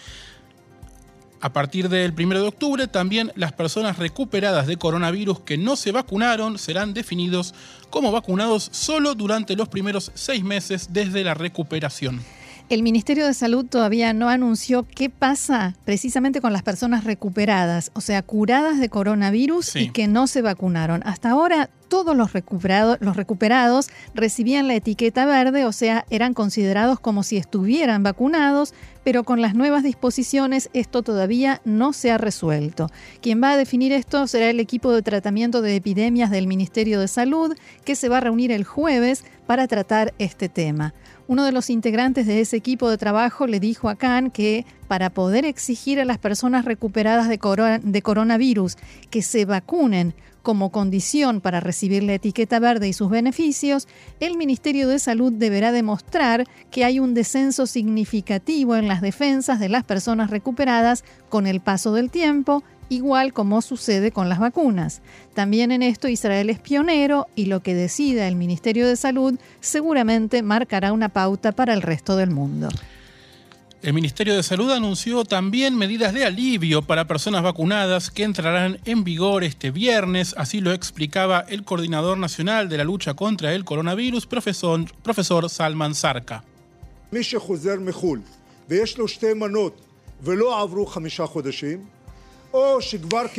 A 1.42 1.52
partir 1.52 1.90
del 1.90 2.14
1 2.18 2.40
de 2.40 2.49
octubre, 2.49 2.88
también 2.88 3.30
las 3.37 3.52
personas 3.52 3.99
recuperadas 3.99 4.66
de 4.66 4.78
coronavirus 4.78 5.40
que 5.40 5.59
no 5.59 5.76
se 5.76 5.92
vacunaron 5.92 6.59
serán 6.59 6.95
definidos 6.95 7.54
como 7.90 8.11
vacunados 8.11 8.71
solo 8.73 9.14
durante 9.14 9.54
los 9.54 9.68
primeros 9.68 10.11
seis 10.14 10.42
meses 10.42 10.88
desde 10.92 11.23
la 11.23 11.35
recuperación. 11.35 12.25
El 12.68 12.82
Ministerio 12.82 13.26
de 13.26 13.35
Salud 13.35 13.64
todavía 13.64 14.12
no 14.12 14.28
anunció 14.28 14.88
qué 14.88 15.08
pasa 15.08 15.76
precisamente 15.85 16.40
con 16.40 16.52
las 16.52 16.64
personas 16.64 17.04
recuperadas, 17.04 17.92
o 17.94 18.00
sea, 18.00 18.23
curadas 18.23 18.80
de 18.80 18.88
coronavirus 18.88 19.76
y 19.76 19.90
que 19.90 20.08
no 20.08 20.26
se 20.26 20.42
vacunaron. 20.42 21.00
Hasta 21.04 21.30
ahora 21.30 21.70
todos 21.87 22.16
los 22.16 22.32
recuperados, 22.32 22.99
los 23.00 23.14
recuperados 23.14 23.87
recibían 24.14 24.66
la 24.66 24.75
etiqueta 24.75 25.26
verde, 25.26 25.64
o 25.64 25.70
sea, 25.70 26.06
eran 26.11 26.35
considerados 26.35 26.99
como 26.99 27.23
si 27.23 27.37
estuvieran 27.37 28.02
vacunados, 28.02 28.75
pero 29.04 29.23
con 29.23 29.40
las 29.40 29.54
nuevas 29.54 29.85
disposiciones 29.85 30.68
esto 30.73 31.02
todavía 31.02 31.61
no 31.64 31.92
se 31.92 32.11
ha 32.11 32.18
resuelto. 32.18 32.88
Quien 33.20 33.40
va 33.40 33.52
a 33.52 33.56
definir 33.56 33.92
esto 33.92 34.26
será 34.26 34.50
el 34.50 34.58
equipo 34.58 34.90
de 34.90 35.02
tratamiento 35.02 35.62
de 35.62 35.76
epidemias 35.76 36.32
del 36.32 36.49
Ministerio 36.49 36.99
de 36.99 37.06
Salud, 37.06 37.56
que 37.85 37.94
se 37.94 38.08
va 38.08 38.16
a 38.16 38.23
reunir 38.23 38.50
el 38.50 38.64
jueves 38.64 39.25
para 39.46 39.68
tratar 39.68 40.14
este 40.18 40.49
tema. 40.49 40.94
Uno 41.28 41.45
de 41.45 41.50
los 41.50 41.71
integrantes 41.71 42.26
de 42.26 42.40
ese 42.40 42.56
equipo 42.56 42.88
de 42.88 42.99
trabajo 42.99 43.49
le 43.49 43.59
dijo 43.59 43.88
a 43.88 43.97
Khan 43.97 44.30
que 44.30 44.64
para 44.87 45.11
poder 45.11 45.45
exigir 45.45 45.99
a 45.99 46.04
las 46.04 46.18
personas 46.18 46.64
recuperadas 46.64 47.28
de, 47.28 47.80
de 47.83 48.02
coronavirus 48.02 48.76
que 49.11 49.23
se 49.23 49.45
vacunen 49.45 50.14
como 50.47 50.71
condición 50.71 51.40
para 51.40 51.59
recibir 51.59 52.04
la 52.04 52.14
etiqueta 52.14 52.61
verde 52.61 52.87
y 52.87 52.92
sus 52.92 53.11
beneficios, 53.11 53.88
el 54.21 54.37
Ministerio 54.37 54.87
de 54.87 55.00
Salud 55.00 55.33
deberá 55.33 55.73
demostrar 55.73 56.47
que 56.71 56.85
hay 56.85 57.00
un 57.00 57.14
descenso 57.14 57.66
significativo 57.66 58.76
en 58.76 58.87
las 58.87 59.00
defensas 59.00 59.59
de 59.59 59.68
las 59.68 59.83
personas 59.83 60.30
recuperadas 60.30 61.02
con 61.28 61.49
el 61.49 61.61
paso 61.61 61.92
del 61.92 62.12
tiempo, 62.12 62.62
igual 62.88 63.33
como 63.33 63.62
sucede 63.62 64.12
con 64.12 64.28
las 64.28 64.38
vacunas. 64.38 65.02
También 65.35 65.73
en 65.73 65.83
esto 65.83 66.09
Israel 66.09 66.50
es 66.50 66.59
pionero 66.59 67.26
y 67.35 67.47
lo 67.47 67.61
que 67.61 67.75
decida 67.75 68.28
el 68.28 68.37
Ministerio 68.37 68.87
de 68.87 68.97
Salud 68.97 69.38
seguramente 69.61 70.43
marcará 70.43 70.93
una 70.93 71.09
pauta 71.09 71.52
para 71.52 71.75
el 71.75 71.83
resto 71.83 72.16
del 72.16 72.31
mundo. 72.31 72.69
El 73.83 73.93
Ministerio 73.93 74.35
de 74.35 74.43
Salud 74.43 74.73
anunció 74.73 75.25
también 75.25 75.76
medidas 75.76 76.12
de 76.12 76.25
alivio 76.25 76.83
para 76.83 77.07
personas 77.07 77.43
vacunadas 77.43 78.11
que 78.11 78.25
entrarán 78.25 78.81
en 78.85 79.05
vigor 79.05 79.45
este 79.45 79.71
viernes, 79.71 80.35
así 80.37 80.61
lo 80.61 80.73
explicaba 80.73 81.45
el 81.49 81.62
coordinador 81.62 82.19
nacional 82.19 82.69
de 82.69 82.78
la 82.78 82.85
lucha 82.85 83.14
contra 83.14 83.55
el 83.55 83.64
coronavirus, 83.64 84.26
profesor, 84.26 84.85
profesor 85.02 85.49
Salman 85.49 85.95
Sarka. 85.95 86.43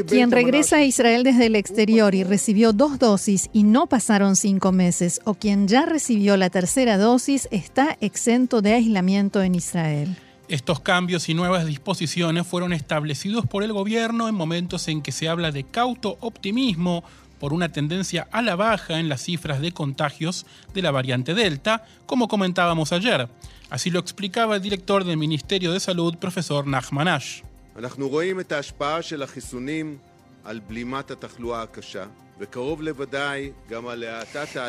Quien 0.08 0.32
regresa 0.32 0.78
a 0.78 0.84
Israel 0.84 1.24
desde 1.24 1.48
el 1.48 1.56
exterior 1.56 2.16
y 2.16 2.24
recibió 2.24 2.74
dos 2.74 3.00
dosis 3.00 3.50
y 3.54 3.64
no 3.64 3.88
pasaron 3.88 4.36
cinco 4.36 4.72
meses, 4.72 5.22
o 5.26 5.34
quien 5.34 5.68
ya 5.68 5.86
recibió 5.86 6.38
la 6.38 6.50
tercera 6.50 6.98
dosis, 6.98 7.48
está 7.52 7.98
exento 8.02 8.62
de 8.62 8.74
aislamiento 8.74 9.42
en 9.42 9.56
Israel. 9.56 10.16
Estos 10.48 10.80
cambios 10.80 11.28
y 11.28 11.34
nuevas 11.34 11.66
disposiciones 11.66 12.48
fueron 12.48 12.72
establecidos 12.72 13.46
por 13.46 13.64
el 13.64 13.74
gobierno 13.74 14.30
en 14.30 14.36
momentos 14.36 14.88
en 14.88 15.02
que 15.02 15.12
se 15.12 15.28
habla 15.28 15.52
de 15.52 15.66
cauto 15.66 16.18
optimismo 16.22 17.04
por 17.40 17.54
una 17.54 17.72
tendencia 17.72 18.28
a 18.32 18.42
la 18.42 18.56
baja 18.56 19.00
en 19.00 19.10
las 19.10 19.22
cifras 19.22 19.62
de 19.62 19.72
contagios 19.72 20.46
de 20.74 20.82
la 20.82 20.92
variante 20.92 21.34
Delta, 21.34 21.86
como 22.06 22.28
comentábamos 22.28 22.94
ayer. 22.94 23.28
Así 23.70 23.90
lo 23.90 24.00
explicaba 24.00 24.56
el 24.56 24.62
director 24.62 25.04
del 25.04 25.18
Ministerio 25.18 25.74
de 25.74 25.80
Salud, 25.80 26.16
profesor 26.18 26.66
Nachman 26.66 27.10
Ash. 27.10 27.42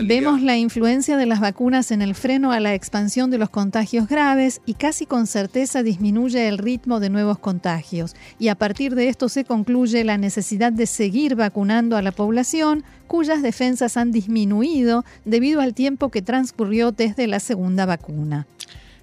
Vemos 0.02 0.42
la 0.42 0.58
influencia 0.58 1.16
de 1.16 1.24
las 1.24 1.40
vacunas 1.40 1.90
en 1.90 2.02
el 2.02 2.14
freno 2.14 2.52
a 2.52 2.60
la 2.60 2.74
expansión 2.74 3.30
de 3.30 3.38
los 3.38 3.48
contagios 3.48 4.08
graves 4.08 4.60
y 4.66 4.74
casi 4.74 5.06
con 5.06 5.26
certeza 5.26 5.82
disminuye 5.82 6.48
el 6.48 6.58
ritmo 6.58 7.00
de 7.00 7.08
nuevos 7.08 7.38
contagios. 7.38 8.14
Y 8.38 8.48
a 8.48 8.56
partir 8.56 8.94
de 8.94 9.08
esto 9.08 9.30
se 9.30 9.46
concluye 9.46 10.04
la 10.04 10.18
necesidad 10.18 10.70
de 10.70 10.84
seguir 10.84 11.34
vacunando 11.34 11.96
a 11.96 12.02
la 12.02 12.12
población 12.12 12.84
cuyas 13.06 13.40
defensas 13.40 13.96
han 13.96 14.12
disminuido 14.12 15.06
debido 15.24 15.62
al 15.62 15.72
tiempo 15.72 16.10
que 16.10 16.20
transcurrió 16.20 16.92
desde 16.92 17.26
la 17.26 17.40
segunda 17.40 17.86
vacuna. 17.86 18.46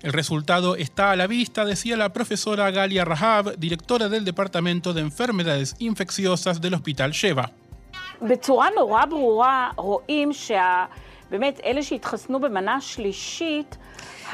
El 0.01 0.13
resultado 0.13 0.75
está 0.75 1.11
a 1.11 1.15
la 1.15 1.27
vista, 1.27 1.65
decía 1.65 1.97
la 1.97 2.13
profesora 2.13 2.69
Galia 2.71 3.05
Rahab, 3.05 3.57
directora 3.57 4.09
del 4.09 4.25
Departamento 4.25 4.93
de 4.93 5.01
Enfermedades 5.01 5.75
Infecciosas 5.79 6.61
del 6.61 6.75
Hospital 6.75 7.11
Sheva. 7.11 7.51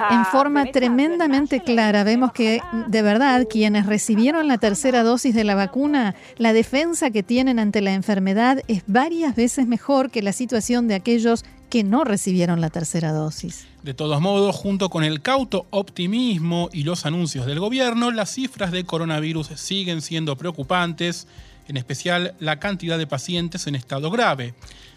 En 0.09 0.25
forma 0.25 0.65
tremendamente 0.65 1.61
clara 1.61 2.03
vemos 2.03 2.31
que 2.31 2.61
de 2.87 3.01
verdad 3.01 3.45
quienes 3.49 3.85
recibieron 3.85 4.47
la 4.47 4.57
tercera 4.57 5.03
dosis 5.03 5.35
de 5.35 5.43
la 5.43 5.55
vacuna, 5.55 6.15
la 6.37 6.53
defensa 6.53 7.11
que 7.11 7.23
tienen 7.23 7.59
ante 7.59 7.81
la 7.81 7.93
enfermedad 7.93 8.61
es 8.67 8.83
varias 8.87 9.35
veces 9.35 9.67
mejor 9.67 10.09
que 10.09 10.21
la 10.21 10.31
situación 10.31 10.87
de 10.87 10.95
aquellos 10.95 11.43
que 11.71 11.83
no 11.85 12.03
recibieron 12.03 12.59
la 12.59 12.69
tercera 12.69 13.13
dosis. 13.13 13.65
De 13.81 13.93
todos 13.93 14.19
modos, 14.19 14.53
junto 14.55 14.89
con 14.89 15.05
el 15.05 15.21
cauto 15.21 15.65
optimismo 15.69 16.69
y 16.73 16.83
los 16.83 17.05
anuncios 17.05 17.45
del 17.45 17.61
gobierno, 17.61 18.11
las 18.11 18.29
cifras 18.29 18.71
de 18.71 18.83
coronavirus 18.83 19.47
siguen 19.55 20.01
siendo 20.01 20.35
preocupantes 20.35 21.27
en 21.69 21.77
especial 21.77 22.35
la 22.39 22.59
cantidad 22.59 22.97
de 22.97 23.07
pacientes 23.07 23.67
en 23.67 23.75
estado 23.75 24.11
grave. 24.11 24.53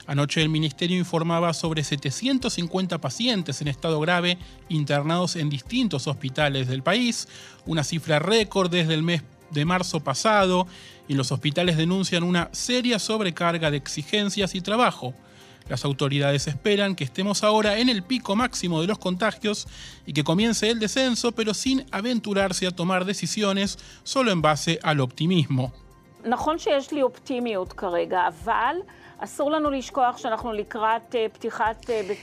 Anoche 0.09 0.43
el 0.43 0.49
Ministerio 0.49 0.99
informaba 0.99 1.55
sobre 1.55 1.85
750 1.85 2.99
pacientes 3.01 3.61
en 3.61 3.69
estado 3.69 4.01
grave 4.01 4.37
internados 4.69 5.37
en 5.37 5.49
distintos 5.49 6.09
hospitales 6.09 6.67
del 6.67 6.83
país, 6.83 7.29
una 7.67 7.85
cifra 7.85 8.19
récord 8.19 8.69
desde 8.69 8.95
el 8.95 9.05
mes 9.05 9.23
de 9.51 9.65
marzo 9.65 10.01
pasado, 10.01 10.67
y 11.07 11.15
los 11.15 11.31
hospitales 11.31 11.77
denuncian 11.77 12.25
una 12.25 12.49
seria 12.51 12.99
sobrecarga 12.99 13.71
de 13.71 13.77
exigencias 13.77 14.57
y 14.57 14.61
trabajo. 14.61 15.15
Las 15.69 15.85
autoridades 15.85 16.47
esperan 16.47 16.95
que 16.95 17.05
estemos 17.05 17.43
ahora 17.43 17.79
en 17.79 17.89
el 17.89 18.03
pico 18.03 18.37
máximo 18.37 18.81
de 18.83 18.87
los 18.87 18.99
contagios 18.99 19.67
y 20.05 20.13
que 20.13 20.23
comience 20.23 20.69
el 20.69 20.79
descenso, 20.79 21.33
pero 21.33 21.55
sin 21.55 21.87
aventurarse 21.91 22.67
a 22.67 22.71
tomar 22.71 23.07
decisiones 23.07 23.79
solo 24.03 24.31
en 24.31 24.43
base 24.43 24.79
al 24.83 25.01
optimismo. 25.01 25.73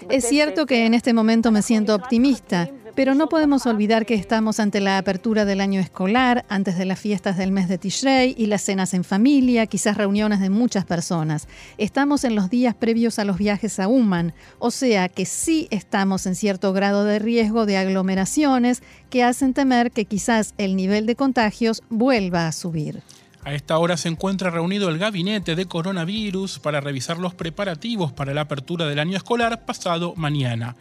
Es 0.09 0.27
cierto 0.27 0.65
que 0.65 0.85
en 0.85 0.93
este 0.93 1.13
momento 1.13 1.51
me 1.51 1.61
siento 1.61 1.95
optimista, 1.95 2.69
pero 2.95 3.15
no 3.15 3.29
podemos 3.29 3.65
olvidar 3.65 4.05
que 4.05 4.15
estamos 4.15 4.59
ante 4.59 4.81
la 4.81 4.97
apertura 4.97 5.45
del 5.45 5.61
año 5.61 5.79
escolar, 5.79 6.45
antes 6.49 6.77
de 6.77 6.85
las 6.85 6.99
fiestas 6.99 7.37
del 7.37 7.51
mes 7.51 7.69
de 7.69 7.77
Tishrei 7.77 8.35
y 8.37 8.47
las 8.47 8.61
cenas 8.61 8.93
en 8.93 9.03
familia, 9.03 9.65
quizás 9.65 9.97
reuniones 9.97 10.39
de 10.39 10.49
muchas 10.49 10.85
personas. 10.85 11.47
Estamos 11.77 12.23
en 12.23 12.35
los 12.35 12.49
días 12.49 12.75
previos 12.75 13.19
a 13.19 13.25
los 13.25 13.37
viajes 13.37 13.79
a 13.79 13.87
Uman, 13.87 14.33
o 14.59 14.71
sea 14.71 15.09
que 15.09 15.25
sí 15.25 15.67
estamos 15.71 16.25
en 16.25 16.35
cierto 16.35 16.73
grado 16.73 17.03
de 17.05 17.19
riesgo 17.19 17.65
de 17.65 17.77
aglomeraciones 17.77 18.83
que 19.09 19.23
hacen 19.23 19.53
temer 19.53 19.91
que 19.91 20.05
quizás 20.05 20.53
el 20.57 20.75
nivel 20.75 21.05
de 21.05 21.15
contagios 21.15 21.83
vuelva 21.89 22.47
a 22.47 22.51
subir. 22.51 23.01
A 23.43 23.55
esta 23.55 23.79
hora 23.79 23.97
se 23.97 24.07
encuentra 24.07 24.51
reunido 24.51 24.89
el 24.89 24.99
gabinete 24.99 25.55
de 25.55 25.65
coronavirus 25.65 26.59
para 26.59 26.79
revisar 26.79 27.17
los 27.17 27.33
preparativos 27.33 28.11
para 28.11 28.35
la 28.35 28.41
apertura 28.41 28.85
del 28.85 28.99
año 28.99 29.17
escolar 29.17 29.65
pasado 29.65 30.13
mañana. 30.15 30.75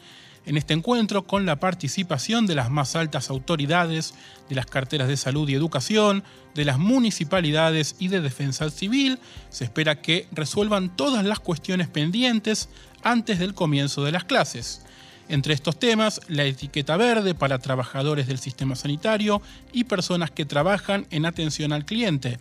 En 0.44 0.59
este 0.59 0.75
encuentro, 0.75 1.27
con 1.27 1.46
la 1.46 1.57
participación 1.57 2.46
de 2.46 2.55
las 2.55 2.70
más 2.70 2.96
altas 2.96 3.31
autoridades 3.31 4.14
de 4.51 4.57
las 4.57 4.66
carteras 4.66 5.09
de 5.09 5.16
salud 5.16 5.49
y 5.49 5.55
educación, 5.55 6.23
de 6.55 6.66
las 6.66 6.79
municipalidades 6.79 7.96
y 7.99 8.09
de 8.09 8.20
defensa 8.20 8.68
civil, 8.68 9.18
se 9.49 9.64
espera 9.64 10.03
que 10.03 10.29
resuelvan 10.31 10.94
todas 10.94 11.25
las 11.25 11.40
cuestiones 11.40 11.88
pendientes 11.88 12.68
antes 13.03 13.38
del 13.38 13.55
comienzo 13.55 14.05
de 14.05 14.12
las 14.12 14.25
clases. 14.25 14.85
Entre 15.31 15.55
estos 15.55 15.79
temas, 15.79 16.20
la 16.29 16.44
etiqueta 16.44 16.99
verde 16.99 17.35
para 17.35 17.59
trabajadores 17.59 18.27
del 18.27 18.38
sistema 18.38 18.77
sanitario 18.77 19.40
y 19.73 19.85
personas 19.85 20.31
que 20.31 20.44
trabajan 20.44 21.07
en 21.11 21.25
atención 21.25 21.73
al 21.73 21.87
cliente 21.87 22.38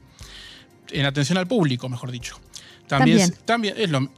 en 0.91 1.05
atención 1.05 1.37
al 1.37 1.47
público, 1.47 1.89
mejor 1.89 2.11
dicho. 2.11 2.39
También, 2.87 3.33
también. 3.45 3.75
es 3.77 3.89
lo, 3.89 4.09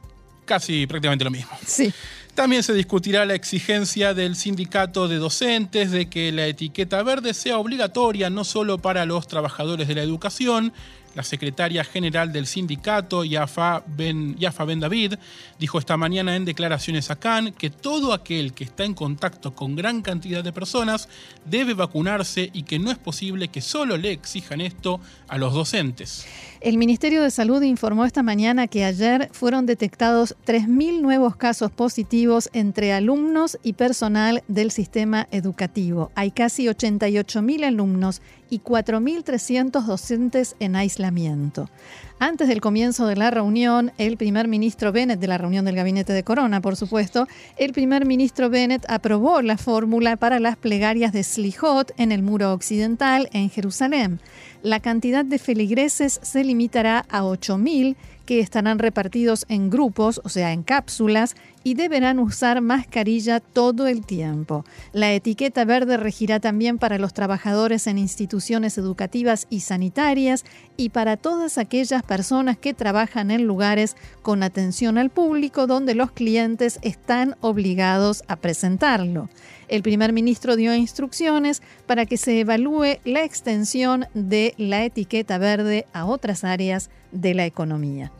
casi 0.44 0.86
prácticamente 0.86 1.24
lo 1.24 1.30
mismo. 1.30 1.50
Sí. 1.66 1.92
También 2.34 2.62
se 2.62 2.72
discutirá 2.72 3.26
la 3.26 3.34
exigencia 3.34 4.14
del 4.14 4.36
sindicato 4.36 5.06
de 5.06 5.16
docentes 5.16 5.90
de 5.90 6.08
que 6.08 6.32
la 6.32 6.46
etiqueta 6.46 7.02
verde 7.02 7.34
sea 7.34 7.58
obligatoria 7.58 8.30
no 8.30 8.44
solo 8.44 8.78
para 8.78 9.04
los 9.04 9.26
trabajadores 9.28 9.86
de 9.86 9.94
la 9.94 10.02
educación, 10.02 10.72
la 11.14 11.22
secretaria 11.22 11.84
general 11.84 12.32
del 12.32 12.46
sindicato, 12.46 13.24
Yafa 13.24 13.82
Ben, 13.86 14.36
David, 14.80 15.14
dijo 15.58 15.78
esta 15.78 15.96
mañana 15.96 16.36
en 16.36 16.44
declaraciones 16.44 17.10
a 17.10 17.16
Cannes 17.16 17.54
que 17.56 17.70
todo 17.70 18.12
aquel 18.12 18.52
que 18.52 18.64
está 18.64 18.84
en 18.84 18.94
contacto 18.94 19.54
con 19.54 19.76
gran 19.76 20.02
cantidad 20.02 20.42
de 20.42 20.52
personas 20.52 21.08
debe 21.44 21.74
vacunarse 21.74 22.50
y 22.52 22.62
que 22.62 22.78
no 22.78 22.90
es 22.90 22.98
posible 22.98 23.48
que 23.48 23.60
solo 23.60 23.96
le 23.96 24.12
exijan 24.12 24.60
esto 24.60 25.00
a 25.28 25.38
los 25.38 25.52
docentes. 25.52 26.26
El 26.60 26.78
Ministerio 26.78 27.22
de 27.22 27.30
Salud 27.32 27.60
informó 27.62 28.04
esta 28.04 28.22
mañana 28.22 28.68
que 28.68 28.84
ayer 28.84 29.28
fueron 29.32 29.66
detectados 29.66 30.36
3.000 30.46 31.00
nuevos 31.00 31.34
casos 31.34 31.72
positivos 31.72 32.48
entre 32.52 32.92
alumnos 32.92 33.58
y 33.64 33.72
personal 33.72 34.44
del 34.46 34.70
sistema 34.70 35.26
educativo. 35.32 36.12
Hay 36.14 36.30
casi 36.30 36.66
88.000 36.66 37.64
alumnos 37.64 38.22
y 38.52 38.60
4.300 38.60 39.86
docentes 39.86 40.56
en 40.60 40.76
aislamiento. 40.76 41.70
Antes 42.18 42.48
del 42.48 42.60
comienzo 42.60 43.06
de 43.06 43.16
la 43.16 43.30
reunión, 43.30 43.92
el 43.96 44.18
primer 44.18 44.46
ministro 44.46 44.92
Bennett, 44.92 45.18
de 45.18 45.26
la 45.26 45.38
reunión 45.38 45.64
del 45.64 45.74
gabinete 45.74 46.12
de 46.12 46.22
Corona, 46.22 46.60
por 46.60 46.76
supuesto, 46.76 47.26
el 47.56 47.72
primer 47.72 48.04
ministro 48.04 48.50
Bennett 48.50 48.84
aprobó 48.90 49.40
la 49.40 49.56
fórmula 49.56 50.16
para 50.16 50.38
las 50.38 50.58
plegarias 50.58 51.14
de 51.14 51.24
Slijot 51.24 51.92
en 51.96 52.12
el 52.12 52.22
muro 52.22 52.52
occidental 52.52 53.30
en 53.32 53.48
Jerusalén. 53.48 54.20
La 54.62 54.80
cantidad 54.80 55.24
de 55.24 55.38
feligreses 55.38 56.20
se 56.22 56.44
limitará 56.44 57.06
a 57.08 57.22
8.000 57.22 57.96
que 58.26 58.40
estarán 58.40 58.78
repartidos 58.78 59.46
en 59.48 59.70
grupos, 59.70 60.20
o 60.24 60.28
sea, 60.28 60.52
en 60.52 60.62
cápsulas, 60.62 61.36
y 61.64 61.74
deberán 61.74 62.18
usar 62.18 62.60
mascarilla 62.60 63.40
todo 63.40 63.86
el 63.86 64.04
tiempo. 64.04 64.64
La 64.92 65.12
etiqueta 65.12 65.64
verde 65.64 65.96
regirá 65.96 66.40
también 66.40 66.78
para 66.78 66.98
los 66.98 67.14
trabajadores 67.14 67.86
en 67.86 67.98
instituciones 67.98 68.78
educativas 68.78 69.46
y 69.50 69.60
sanitarias 69.60 70.44
y 70.76 70.90
para 70.90 71.16
todas 71.16 71.58
aquellas 71.58 72.02
personas 72.02 72.56
que 72.58 72.74
trabajan 72.74 73.30
en 73.30 73.46
lugares 73.46 73.96
con 74.22 74.42
atención 74.42 74.98
al 74.98 75.10
público 75.10 75.66
donde 75.66 75.94
los 75.94 76.12
clientes 76.12 76.78
están 76.82 77.36
obligados 77.40 78.24
a 78.28 78.36
presentarlo. 78.36 79.28
El 79.68 79.82
primer 79.82 80.12
ministro 80.12 80.56
dio 80.56 80.74
instrucciones 80.74 81.62
para 81.86 82.06
que 82.06 82.16
se 82.16 82.40
evalúe 82.40 82.98
la 83.04 83.24
extensión 83.24 84.06
de 84.14 84.54
la 84.58 84.84
etiqueta 84.84 85.38
verde 85.38 85.86
a 85.92 86.04
otras 86.04 86.44
áreas 86.44 86.90
de 87.10 87.34
la 87.34 87.46
economía. 87.46 88.12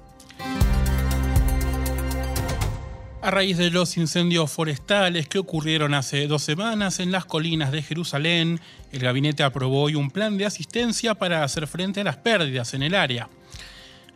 A 3.25 3.31
raíz 3.31 3.57
de 3.57 3.71
los 3.71 3.97
incendios 3.99 4.51
forestales 4.51 5.29
que 5.29 5.39
ocurrieron 5.39 5.95
hace 5.95 6.27
dos 6.27 6.43
semanas 6.43 6.99
en 6.99 7.13
las 7.13 7.25
colinas 7.25 7.71
de 7.71 7.81
Jerusalén, 7.81 8.61
el 8.91 8.99
gabinete 8.99 9.45
aprobó 9.45 9.83
hoy 9.83 9.95
un 9.95 10.11
plan 10.11 10.37
de 10.37 10.45
asistencia 10.45 11.15
para 11.15 11.45
hacer 11.45 11.69
frente 11.69 12.01
a 12.01 12.05
las 12.05 12.17
pérdidas 12.17 12.75
en 12.75 12.83
el 12.83 12.97
área. 12.97 13.29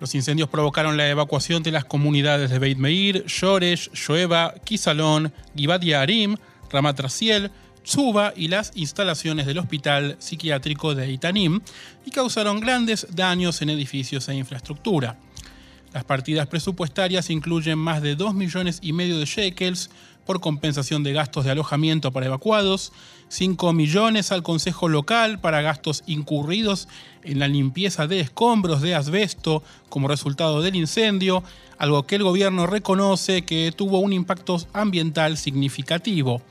Los 0.00 0.16
incendios 0.16 0.48
provocaron 0.48 0.96
la 0.96 1.08
evacuación 1.08 1.62
de 1.62 1.70
las 1.70 1.84
comunidades 1.84 2.50
de 2.50 2.58
Beit 2.58 2.78
Meir, 2.78 3.24
Shoresh, 3.26 3.92
Shoeva, 3.92 4.54
Kisalón, 4.64 5.32
Givat 5.54 5.84
Yarim, 5.84 6.34
Ramat 6.72 6.98
Raziel, 6.98 7.52
Tsuba 7.84 8.32
y 8.34 8.48
las 8.48 8.72
instalaciones 8.74 9.46
del 9.46 9.58
hospital 9.58 10.16
psiquiátrico 10.18 10.96
de 10.96 11.12
Itanim 11.12 11.60
y 12.04 12.10
causaron 12.10 12.58
grandes 12.58 13.06
daños 13.14 13.62
en 13.62 13.70
edificios 13.70 14.28
e 14.28 14.34
infraestructura. 14.34 15.16
Las 15.92 16.04
partidas 16.04 16.46
presupuestarias 16.46 17.30
incluyen 17.30 17.78
más 17.78 18.02
de 18.02 18.16
2 18.16 18.34
millones 18.34 18.78
y 18.82 18.92
medio 18.92 19.18
de 19.18 19.24
shekels 19.24 19.90
por 20.26 20.40
compensación 20.40 21.04
de 21.04 21.12
gastos 21.12 21.44
de 21.44 21.52
alojamiento 21.52 22.12
para 22.12 22.26
evacuados, 22.26 22.92
5 23.28 23.72
millones 23.72 24.32
al 24.32 24.42
Consejo 24.42 24.88
Local 24.88 25.40
para 25.40 25.62
gastos 25.62 26.02
incurridos 26.06 26.88
en 27.22 27.38
la 27.38 27.48
limpieza 27.48 28.06
de 28.06 28.20
escombros 28.20 28.82
de 28.82 28.94
asbesto 28.94 29.62
como 29.88 30.08
resultado 30.08 30.60
del 30.62 30.74
incendio, 30.74 31.42
algo 31.78 32.06
que 32.06 32.16
el 32.16 32.24
gobierno 32.24 32.66
reconoce 32.66 33.44
que 33.44 33.72
tuvo 33.74 34.00
un 34.00 34.12
impacto 34.12 34.58
ambiental 34.72 35.36
significativo. 35.36 36.42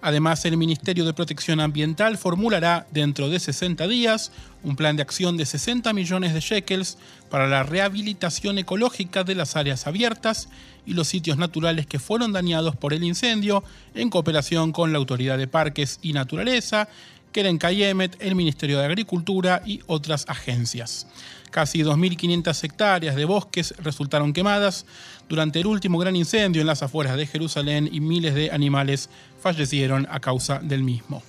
Además, 0.00 0.44
el 0.44 0.56
Ministerio 0.56 1.04
de 1.04 1.14
Protección 1.14 1.60
Ambiental 1.60 2.18
formulará 2.18 2.86
dentro 2.90 3.28
de 3.28 3.40
60 3.40 3.88
días 3.88 4.30
un 4.62 4.76
plan 4.76 4.96
de 4.96 5.02
acción 5.02 5.36
de 5.36 5.46
60 5.46 5.92
millones 5.92 6.34
de 6.34 6.40
shekels 6.40 6.98
para 7.30 7.46
la 7.46 7.62
rehabilitación 7.62 8.58
ecológica 8.58 9.24
de 9.24 9.34
las 9.34 9.56
áreas 9.56 9.86
abiertas 9.86 10.48
y 10.84 10.94
los 10.94 11.08
sitios 11.08 11.38
naturales 11.38 11.86
que 11.86 11.98
fueron 11.98 12.32
dañados 12.32 12.76
por 12.76 12.92
el 12.92 13.04
incendio 13.04 13.64
en 13.94 14.10
cooperación 14.10 14.72
con 14.72 14.92
la 14.92 14.98
Autoridad 14.98 15.38
de 15.38 15.48
Parques 15.48 15.98
y 16.02 16.12
Naturaleza, 16.12 16.88
Keren 17.32 17.58
Kayemet, 17.58 18.16
el 18.20 18.34
Ministerio 18.34 18.78
de 18.78 18.86
Agricultura 18.86 19.62
y 19.66 19.80
otras 19.86 20.24
agencias. 20.28 21.06
Casi 21.50 21.80
2.500 21.82 22.64
hectáreas 22.64 23.16
de 23.16 23.24
bosques 23.24 23.74
resultaron 23.78 24.32
quemadas 24.32 24.86
durante 25.28 25.60
el 25.60 25.66
último 25.66 25.98
gran 25.98 26.16
incendio 26.16 26.60
en 26.60 26.66
las 26.66 26.82
afueras 26.82 27.16
de 27.16 27.26
Jerusalén 27.26 27.88
y 27.90 28.00
miles 28.00 28.34
de 28.34 28.50
animales 28.50 29.10
fallecieron 29.38 30.06
a 30.10 30.20
causa 30.20 30.58
del 30.58 30.82
mismo. 30.82 31.22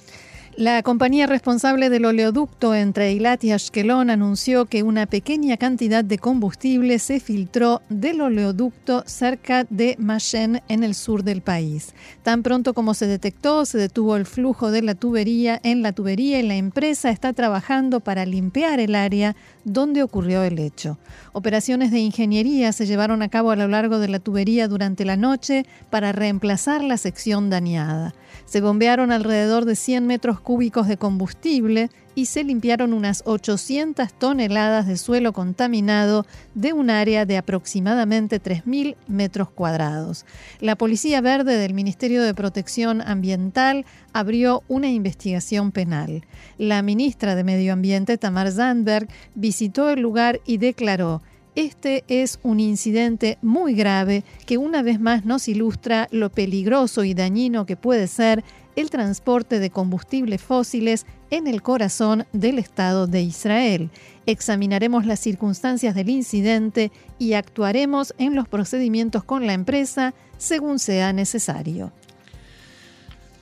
La 0.58 0.82
compañía 0.82 1.28
responsable 1.28 1.92
del 1.92 2.06
oleoducto 2.06 2.74
entre 2.74 3.10
Eilat 3.10 3.44
y 3.44 3.52
Ashkelon 3.52 4.10
anunció 4.10 4.66
que 4.66 4.82
una 4.82 5.06
pequeña 5.06 5.56
cantidad 5.56 6.04
de 6.04 6.18
combustible 6.18 6.98
se 6.98 7.20
filtró 7.20 7.84
del 7.90 8.22
oleoducto 8.22 9.04
cerca 9.06 9.68
de 9.70 9.96
Mashen 10.00 10.64
en 10.68 10.84
el 10.84 10.96
sur 10.96 11.24
del 11.24 11.44
país. 11.44 11.94
Tan 12.24 12.42
pronto 12.42 12.74
como 12.74 12.96
se 12.96 13.06
detectó, 13.06 13.66
se 13.66 13.78
detuvo 13.78 14.16
el 14.16 14.26
flujo 14.26 14.72
de 14.72 14.82
la 14.82 14.96
tubería 14.96 15.60
en 15.62 15.84
la 15.84 15.92
tubería 15.92 16.40
y 16.40 16.48
la 16.48 16.56
empresa 16.56 17.12
está 17.12 17.34
trabajando 17.34 18.00
para 18.00 18.26
limpiar 18.26 18.80
el 18.80 18.96
área 18.96 19.36
donde 19.64 20.02
ocurrió 20.02 20.42
el 20.42 20.58
hecho. 20.58 20.98
Operaciones 21.34 21.92
de 21.92 22.00
ingeniería 22.00 22.72
se 22.72 22.88
llevaron 22.88 23.22
a 23.22 23.30
cabo 23.30 23.52
a 23.52 23.56
lo 23.56 23.68
largo 23.68 24.00
de 24.00 24.08
la 24.08 24.18
tubería 24.18 24.68
durante 24.68 25.06
la 25.06 25.18
noche 25.18 25.68
para 25.92 26.14
reemplazar 26.14 26.84
la 26.84 26.98
sección 26.98 27.52
dañada. 27.52 28.16
Se 28.46 28.62
bombearon 28.62 29.12
alrededor 29.12 29.66
de 29.66 29.76
100 29.76 30.08
metros 30.08 30.40
cúbicos 30.48 30.88
de 30.88 30.96
combustible 30.96 31.90
y 32.16 32.28
se 32.28 32.46
limpiaron 32.46 32.94
unas 32.94 33.22
800 33.26 34.14
toneladas 34.14 34.88
de 34.88 34.96
suelo 34.96 35.34
contaminado 35.34 36.26
de 36.56 36.72
un 36.72 36.90
área 36.90 37.26
de 37.26 37.36
aproximadamente 37.36 38.42
3.000 38.42 38.96
metros 39.10 39.50
cuadrados. 39.50 40.26
La 40.62 40.78
Policía 40.78 41.20
Verde 41.20 41.58
del 41.58 41.74
Ministerio 41.74 42.24
de 42.24 42.34
Protección 42.34 43.02
Ambiental 43.02 43.86
abrió 44.14 44.64
una 44.70 44.90
investigación 44.90 45.74
penal. 45.74 46.24
La 46.58 46.82
ministra 46.82 47.36
de 47.36 47.44
Medio 47.44 47.74
Ambiente, 47.74 48.18
Tamar 48.18 48.50
Zandberg, 48.50 49.10
visitó 49.36 49.90
el 49.90 50.00
lugar 50.00 50.40
y 50.46 50.60
declaró 50.60 51.22
este 51.58 52.04
es 52.08 52.40
un 52.44 52.60
incidente 52.60 53.40
muy 53.42 53.74
grave 53.74 54.24
que 54.46 54.60
una 54.60 54.84
vez 54.84 55.00
más 55.00 55.26
nos 55.26 55.48
ilustra 55.48 56.08
lo 56.12 56.30
peligroso 56.30 57.04
y 57.04 57.16
dañino 57.16 57.66
que 57.66 57.76
puede 57.76 58.06
ser 58.06 58.44
el 58.78 58.92
transporte 58.92 59.60
de 59.60 59.72
combustibles 59.72 60.42
fósiles 60.42 61.06
en 61.32 61.48
el 61.48 61.62
corazón 61.62 62.26
del 62.32 62.60
Estado 62.60 63.08
de 63.08 63.22
Israel. 63.22 63.90
Examinaremos 64.28 65.06
las 65.06 65.20
circunstancias 65.20 65.96
del 65.96 66.10
incidente 66.10 66.92
y 67.18 67.34
actuaremos 67.34 68.14
en 68.20 68.36
los 68.36 68.48
procedimientos 68.48 69.24
con 69.24 69.48
la 69.48 69.54
empresa 69.54 70.14
según 70.38 70.78
sea 70.78 71.12
necesario. 71.12 71.92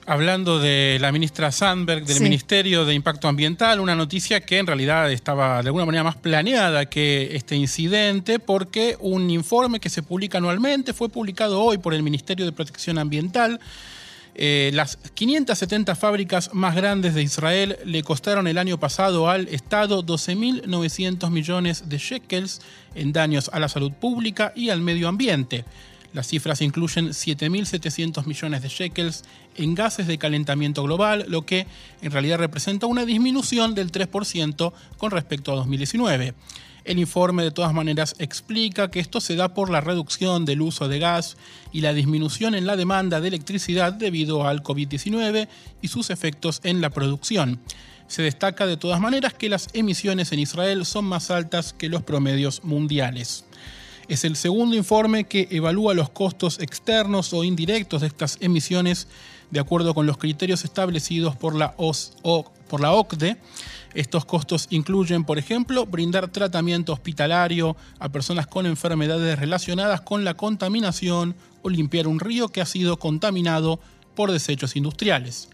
Hablando 0.08 0.60
de 0.60 1.00
la 1.02 1.12
ministra 1.12 1.52
Sandberg 1.52 2.06
del 2.06 2.22
Ministerio 2.22 2.86
de 2.86 2.94
Impacto 2.94 3.28
Ambiental, 3.28 3.80
una 3.80 3.96
noticia 3.96 4.40
que 4.40 4.60
en 4.60 4.68
realidad 4.68 5.12
estaba 5.12 5.64
de 5.64 5.70
alguna 5.70 5.86
manera 5.86 6.04
más 6.04 6.16
planeada 6.16 6.86
que 6.86 7.36
este 7.36 7.56
incidente, 7.56 8.38
porque 8.38 8.98
un 9.00 9.32
informe 9.32 9.80
que 9.80 9.90
se 9.90 10.04
publica 10.04 10.38
anualmente 10.38 10.94
fue 10.94 11.10
publicado 11.10 11.60
hoy 11.60 11.80
por 11.80 11.94
el 11.96 12.04
Ministerio 12.04 12.46
de 12.46 12.52
Protección 12.52 13.00
Ambiental. 13.00 13.60
Eh, 14.38 14.72
las 14.74 14.98
570 15.14 15.96
fábricas 15.96 16.54
más 16.54 16.76
grandes 16.76 17.14
de 17.14 17.24
Israel 17.24 17.78
le 17.86 18.04
costaron 18.04 18.48
el 18.48 18.58
año 18.58 18.78
pasado 18.78 19.30
al 19.30 19.48
Estado 19.48 20.06
12.900 20.06 21.30
millones 21.30 21.88
de 21.88 21.98
shekels 21.98 22.62
en 22.96 23.14
daños 23.14 23.50
a 23.54 23.60
la 23.60 23.70
salud 23.70 23.94
pública 23.94 24.52
y 24.54 24.70
al 24.70 24.82
medio 24.82 25.08
ambiente. 25.08 25.64
Las 26.12 26.28
cifras 26.28 26.62
incluyen 26.62 27.10
7.700 27.10 28.26
millones 28.26 28.62
de 28.62 28.70
shekels 28.70 29.24
en 29.56 29.74
gases 29.74 30.08
de 30.08 30.18
calentamiento 30.18 30.84
global, 30.84 31.26
lo 31.30 31.46
que 31.46 31.66
en 32.02 32.12
realidad 32.12 32.38
representa 32.38 32.88
una 32.88 33.06
disminución 33.06 33.74
del 33.74 33.92
3% 33.92 34.74
con 34.98 35.12
respecto 35.12 35.54
a 35.54 35.56
2019. 35.56 36.34
El 36.86 37.00
informe 37.00 37.42
de 37.42 37.50
todas 37.50 37.74
maneras 37.74 38.14
explica 38.20 38.92
que 38.92 39.00
esto 39.00 39.20
se 39.20 39.36
da 39.36 39.56
por 39.56 39.72
la 39.72 39.82
reducción 39.82 40.46
del 40.46 40.62
uso 40.62 40.88
de 40.88 41.00
gas 41.00 41.36
y 41.74 41.82
la 41.82 41.94
disminución 41.94 42.54
en 42.54 42.68
la 42.68 42.76
demanda 42.76 43.20
de 43.20 43.28
electricidad 43.28 43.92
debido 43.92 44.48
al 44.48 44.62
COVID-19 44.62 45.48
y 45.82 45.88
sus 45.88 46.12
efectos 46.12 46.62
en 46.64 46.82
la 46.82 46.92
producción. 46.92 47.60
Se 48.08 48.22
destaca 48.22 48.68
de 48.68 48.78
todas 48.78 49.02
maneras 49.02 49.34
que 49.34 49.50
las 49.50 49.68
emisiones 49.74 50.32
en 50.32 50.38
Israel 50.38 50.86
son 50.86 51.06
más 51.06 51.32
altas 51.32 51.74
que 51.74 51.90
los 51.90 52.04
promedios 52.04 52.64
mundiales. 52.64 53.46
Es 54.08 54.24
el 54.24 54.36
segundo 54.36 54.76
informe 54.76 55.24
que 55.24 55.48
evalúa 55.50 55.96
los 55.96 56.12
costos 56.12 56.60
externos 56.60 57.34
o 57.34 57.44
indirectos 57.44 58.02
de 58.02 58.08
estas 58.08 58.38
emisiones 58.42 59.08
de 59.50 59.60
acuerdo 59.60 59.96
con 59.96 60.06
los 60.06 60.20
criterios 60.20 60.64
establecidos 60.64 61.36
por 61.36 61.56
la, 61.56 61.76
por 61.76 62.82
la 62.82 62.92
OCDE. 62.92 63.38
Estos 63.96 64.26
costos 64.26 64.68
incluyen, 64.72 65.24
por 65.24 65.40
ejemplo, 65.40 65.86
brindar 65.86 66.28
tratamiento 66.28 66.92
hospitalario 66.92 67.78
a 67.98 68.10
personas 68.10 68.46
con 68.46 68.66
enfermedades 68.66 69.40
relacionadas 69.40 70.02
con 70.02 70.26
la 70.26 70.34
contaminación 70.34 71.34
o 71.62 71.70
limpiar 71.70 72.06
un 72.06 72.20
río 72.20 72.50
que 72.50 72.60
ha 72.60 72.66
sido 72.66 73.00
contaminado 73.00 73.80
por 74.14 74.34
desechos 74.34 74.76
industriales. 74.76 75.48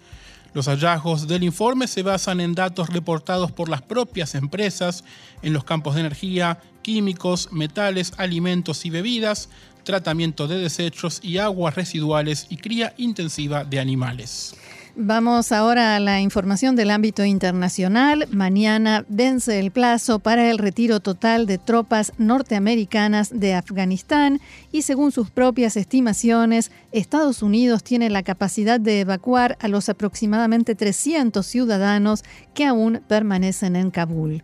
Los 0.55 0.65
hallazgos 0.65 1.27
del 1.27 1.43
informe 1.43 1.87
se 1.87 2.01
basan 2.01 2.41
en 2.41 2.55
datos 2.55 2.89
reportados 2.89 3.51
por 3.51 3.69
las 3.69 3.83
propias 3.83 4.33
empresas 4.33 5.03
en 5.43 5.53
los 5.53 5.63
campos 5.63 5.93
de 5.93 6.01
energía, 6.01 6.59
químicos, 6.81 7.49
metales, 7.51 8.13
alimentos 8.17 8.85
y 8.85 8.89
bebidas, 8.89 9.49
tratamiento 9.83 10.47
de 10.47 10.57
desechos 10.57 11.19
y 11.23 11.37
aguas 11.37 11.75
residuales 11.75 12.47
y 12.49 12.57
cría 12.57 12.95
intensiva 12.97 13.63
de 13.65 13.79
animales. 13.79 14.55
Vamos 14.97 15.53
ahora 15.53 15.95
a 15.95 16.01
la 16.01 16.19
información 16.19 16.75
del 16.75 16.91
ámbito 16.91 17.23
internacional. 17.23 18.27
Mañana 18.29 19.05
vence 19.07 19.57
el 19.57 19.71
plazo 19.71 20.19
para 20.19 20.51
el 20.51 20.57
retiro 20.57 20.99
total 20.99 21.45
de 21.45 21.57
tropas 21.57 22.11
norteamericanas 22.17 23.29
de 23.33 23.53
Afganistán 23.53 24.41
y 24.69 24.81
según 24.81 25.13
sus 25.13 25.31
propias 25.31 25.77
estimaciones, 25.77 26.71
Estados 26.91 27.41
Unidos 27.41 27.85
tiene 27.85 28.09
la 28.09 28.21
capacidad 28.21 28.81
de 28.81 28.99
evacuar 28.99 29.57
a 29.61 29.69
los 29.69 29.87
aproximadamente 29.87 30.75
300 30.75 31.45
ciudadanos 31.45 32.23
que 32.53 32.65
aún 32.65 33.01
permanecen 33.07 33.77
en 33.77 33.91
Kabul. 33.91 34.43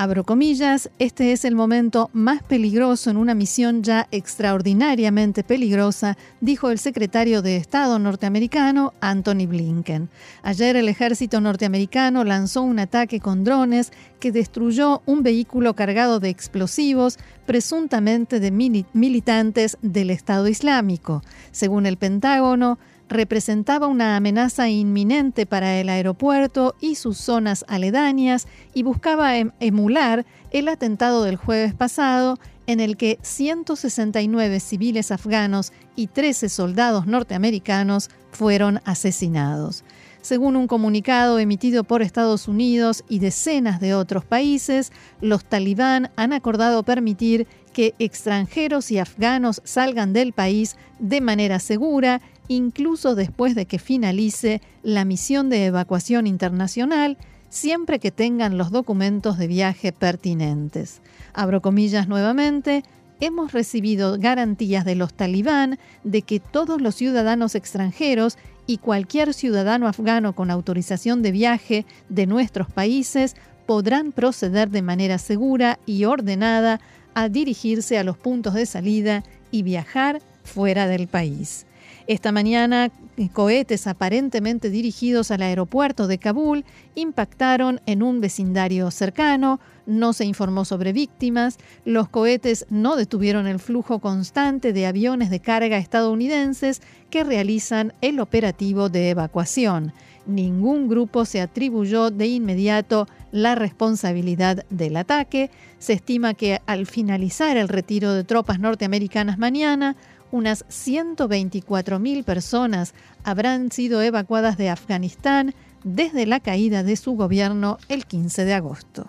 Abro 0.00 0.22
comillas, 0.22 0.90
este 1.00 1.32
es 1.32 1.44
el 1.44 1.56
momento 1.56 2.08
más 2.12 2.40
peligroso 2.44 3.10
en 3.10 3.16
una 3.16 3.34
misión 3.34 3.82
ya 3.82 4.06
extraordinariamente 4.12 5.42
peligrosa, 5.42 6.16
dijo 6.40 6.70
el 6.70 6.78
secretario 6.78 7.42
de 7.42 7.56
Estado 7.56 7.98
norteamericano 7.98 8.92
Anthony 9.00 9.48
Blinken. 9.48 10.08
Ayer 10.44 10.76
el 10.76 10.88
ejército 10.88 11.40
norteamericano 11.40 12.22
lanzó 12.22 12.62
un 12.62 12.78
ataque 12.78 13.18
con 13.18 13.42
drones 13.42 13.90
que 14.20 14.30
destruyó 14.30 15.02
un 15.04 15.24
vehículo 15.24 15.74
cargado 15.74 16.20
de 16.20 16.28
explosivos, 16.28 17.18
presuntamente 17.44 18.38
de 18.38 18.52
militantes 18.52 19.78
del 19.82 20.10
Estado 20.10 20.46
Islámico. 20.46 21.22
Según 21.50 21.86
el 21.86 21.96
Pentágono, 21.96 22.78
representaba 23.08 23.86
una 23.86 24.16
amenaza 24.16 24.68
inminente 24.68 25.46
para 25.46 25.80
el 25.80 25.88
aeropuerto 25.88 26.74
y 26.80 26.94
sus 26.94 27.18
zonas 27.18 27.64
aledañas 27.68 28.46
y 28.74 28.82
buscaba 28.82 29.36
em-, 29.36 29.52
emular 29.60 30.26
el 30.50 30.68
atentado 30.68 31.24
del 31.24 31.36
jueves 31.36 31.74
pasado 31.74 32.38
en 32.66 32.80
el 32.80 32.96
que 32.98 33.18
169 33.22 34.60
civiles 34.60 35.10
afganos 35.10 35.72
y 35.96 36.08
13 36.08 36.50
soldados 36.50 37.06
norteamericanos 37.06 38.10
fueron 38.30 38.80
asesinados. 38.84 39.84
Según 40.20 40.56
un 40.56 40.66
comunicado 40.66 41.38
emitido 41.38 41.84
por 41.84 42.02
Estados 42.02 42.48
Unidos 42.48 43.04
y 43.08 43.20
decenas 43.20 43.80
de 43.80 43.94
otros 43.94 44.26
países, 44.26 44.92
los 45.22 45.44
talibán 45.44 46.10
han 46.16 46.34
acordado 46.34 46.82
permitir 46.82 47.46
que 47.72 47.94
extranjeros 47.98 48.90
y 48.90 48.98
afganos 48.98 49.62
salgan 49.64 50.12
del 50.12 50.34
país 50.34 50.76
de 50.98 51.20
manera 51.22 51.60
segura 51.60 52.20
incluso 52.48 53.14
después 53.14 53.54
de 53.54 53.66
que 53.66 53.78
finalice 53.78 54.60
la 54.82 55.04
misión 55.04 55.50
de 55.50 55.66
evacuación 55.66 56.26
internacional, 56.26 57.16
siempre 57.50 57.98
que 57.98 58.10
tengan 58.10 58.58
los 58.58 58.70
documentos 58.70 59.38
de 59.38 59.46
viaje 59.46 59.92
pertinentes. 59.92 61.00
Abro 61.34 61.62
comillas 61.62 62.08
nuevamente, 62.08 62.82
hemos 63.20 63.52
recibido 63.52 64.16
garantías 64.18 64.84
de 64.84 64.94
los 64.94 65.14
talibán 65.14 65.78
de 66.04 66.22
que 66.22 66.40
todos 66.40 66.80
los 66.80 66.94
ciudadanos 66.94 67.54
extranjeros 67.54 68.38
y 68.66 68.78
cualquier 68.78 69.34
ciudadano 69.34 69.88
afgano 69.88 70.34
con 70.34 70.50
autorización 70.50 71.22
de 71.22 71.32
viaje 71.32 71.86
de 72.08 72.26
nuestros 72.26 72.70
países 72.70 73.34
podrán 73.66 74.12
proceder 74.12 74.70
de 74.70 74.82
manera 74.82 75.18
segura 75.18 75.78
y 75.86 76.04
ordenada 76.04 76.80
a 77.14 77.28
dirigirse 77.28 77.98
a 77.98 78.04
los 78.04 78.16
puntos 78.16 78.54
de 78.54 78.66
salida 78.66 79.24
y 79.50 79.62
viajar 79.62 80.20
fuera 80.44 80.86
del 80.86 81.08
país. 81.08 81.66
Esta 82.08 82.32
mañana, 82.32 82.90
cohetes 83.34 83.86
aparentemente 83.86 84.70
dirigidos 84.70 85.30
al 85.30 85.42
aeropuerto 85.42 86.06
de 86.06 86.16
Kabul 86.16 86.64
impactaron 86.94 87.82
en 87.84 88.02
un 88.02 88.22
vecindario 88.22 88.90
cercano, 88.90 89.60
no 89.84 90.14
se 90.14 90.24
informó 90.24 90.64
sobre 90.64 90.94
víctimas, 90.94 91.58
los 91.84 92.08
cohetes 92.08 92.64
no 92.70 92.96
detuvieron 92.96 93.46
el 93.46 93.58
flujo 93.58 93.98
constante 93.98 94.72
de 94.72 94.86
aviones 94.86 95.28
de 95.28 95.40
carga 95.40 95.76
estadounidenses 95.76 96.80
que 97.10 97.24
realizan 97.24 97.92
el 98.00 98.20
operativo 98.20 98.88
de 98.88 99.10
evacuación. 99.10 99.92
Ningún 100.24 100.88
grupo 100.88 101.26
se 101.26 101.42
atribuyó 101.42 102.10
de 102.10 102.26
inmediato 102.26 103.06
la 103.32 103.54
responsabilidad 103.54 104.64
del 104.70 104.96
ataque. 104.96 105.50
Se 105.78 105.94
estima 105.94 106.34
que 106.34 106.60
al 106.66 106.86
finalizar 106.86 107.58
el 107.58 107.68
retiro 107.68 108.12
de 108.12 108.24
tropas 108.24 108.60
norteamericanas 108.60 109.38
mañana, 109.38 109.96
unas 110.30 110.64
124.000 110.68 112.24
personas 112.24 112.94
habrán 113.24 113.72
sido 113.72 114.02
evacuadas 114.02 114.56
de 114.58 114.70
Afganistán 114.70 115.54
desde 115.84 116.26
la 116.26 116.40
caída 116.40 116.82
de 116.82 116.96
su 116.96 117.12
gobierno 117.12 117.78
el 117.88 118.06
15 118.06 118.44
de 118.44 118.54
agosto. 118.54 119.08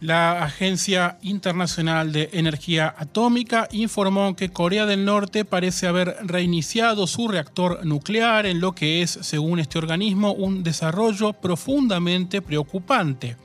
La 0.00 0.44
Agencia 0.44 1.16
Internacional 1.22 2.12
de 2.12 2.28
Energía 2.34 2.94
Atómica 2.98 3.68
informó 3.72 4.36
que 4.36 4.50
Corea 4.50 4.84
del 4.84 5.06
Norte 5.06 5.46
parece 5.46 5.86
haber 5.86 6.16
reiniciado 6.22 7.06
su 7.06 7.26
reactor 7.26 7.86
nuclear 7.86 8.44
en 8.44 8.60
lo 8.60 8.74
que 8.74 9.00
es, 9.00 9.10
según 9.22 9.60
este 9.60 9.78
organismo, 9.78 10.34
un 10.34 10.62
desarrollo 10.62 11.32
profundamente 11.32 12.42
preocupante. 12.42 13.38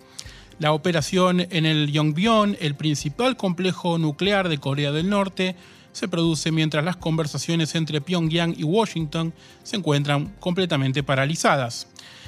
La 0.57 0.73
operación 0.73 1.39
en 1.39 1.65
el 1.65 1.93
Yongbyon, 1.93 2.57
el 2.59 2.75
principal 2.75 3.37
complejo 3.37 3.97
nuclear 3.97 4.49
de 4.49 4.57
Corea 4.57 4.91
del 4.91 5.09
Norte, 5.09 5.55
se 5.99 6.07
produce 6.07 6.49
mientras 6.53 6.85
las 6.85 6.95
conversaciones 6.95 7.75
entre 7.75 7.99
Pyongyang 7.99 8.55
y 8.57 8.63
Washington 8.63 9.33
se 9.63 9.75
encuentran 9.75 10.33
completamente 10.39 11.03
paralizadas. 11.03 11.87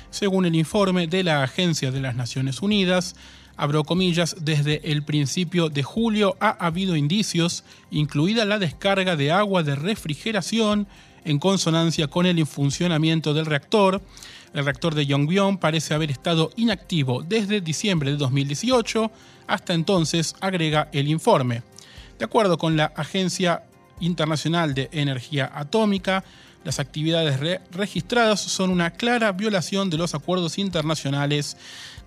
Según 0.09 0.45
el 0.45 0.55
informe 0.55 1.07
de 1.07 1.23
la 1.23 1.41
Agencia 1.41 1.89
de 1.89 2.01
las 2.01 2.13
Naciones 2.13 2.61
Unidas, 2.61 3.15
comillas, 3.85 4.35
desde 4.41 4.91
el 4.91 5.03
principio 5.03 5.69
de 5.69 5.83
julio 5.83 6.35
ha 6.41 6.49
habido 6.49 6.97
indicios, 6.97 7.63
incluida 7.91 8.43
la 8.43 8.59
descarga 8.59 9.15
de 9.15 9.31
agua 9.31 9.63
de 9.63 9.75
refrigeración 9.75 10.85
en 11.23 11.39
consonancia 11.39 12.07
con 12.07 12.25
el 12.25 12.45
funcionamiento 12.45 13.33
del 13.33 13.45
reactor. 13.45 14.01
El 14.53 14.65
reactor 14.65 14.95
de 14.95 15.05
Yongbyon 15.05 15.59
parece 15.59 15.93
haber 15.93 16.11
estado 16.11 16.51
inactivo 16.57 17.23
desde 17.23 17.61
diciembre 17.61 18.11
de 18.11 18.17
2018 18.17 19.09
hasta 19.47 19.73
entonces, 19.73 20.35
agrega 20.41 20.89
el 20.91 21.07
informe. 21.07 21.61
De 22.21 22.25
acuerdo 22.25 22.59
con 22.59 22.77
la 22.77 22.93
Agencia 22.95 23.63
Internacional 23.99 24.75
de 24.75 24.89
Energía 24.91 25.51
Atómica, 25.55 26.23
las 26.63 26.79
actividades 26.79 27.59
registradas 27.71 28.39
son 28.39 28.69
una 28.69 28.91
clara 28.91 29.31
violación 29.31 29.89
de 29.89 29.97
los 29.97 30.13
acuerdos 30.13 30.59
internacionales 30.59 31.57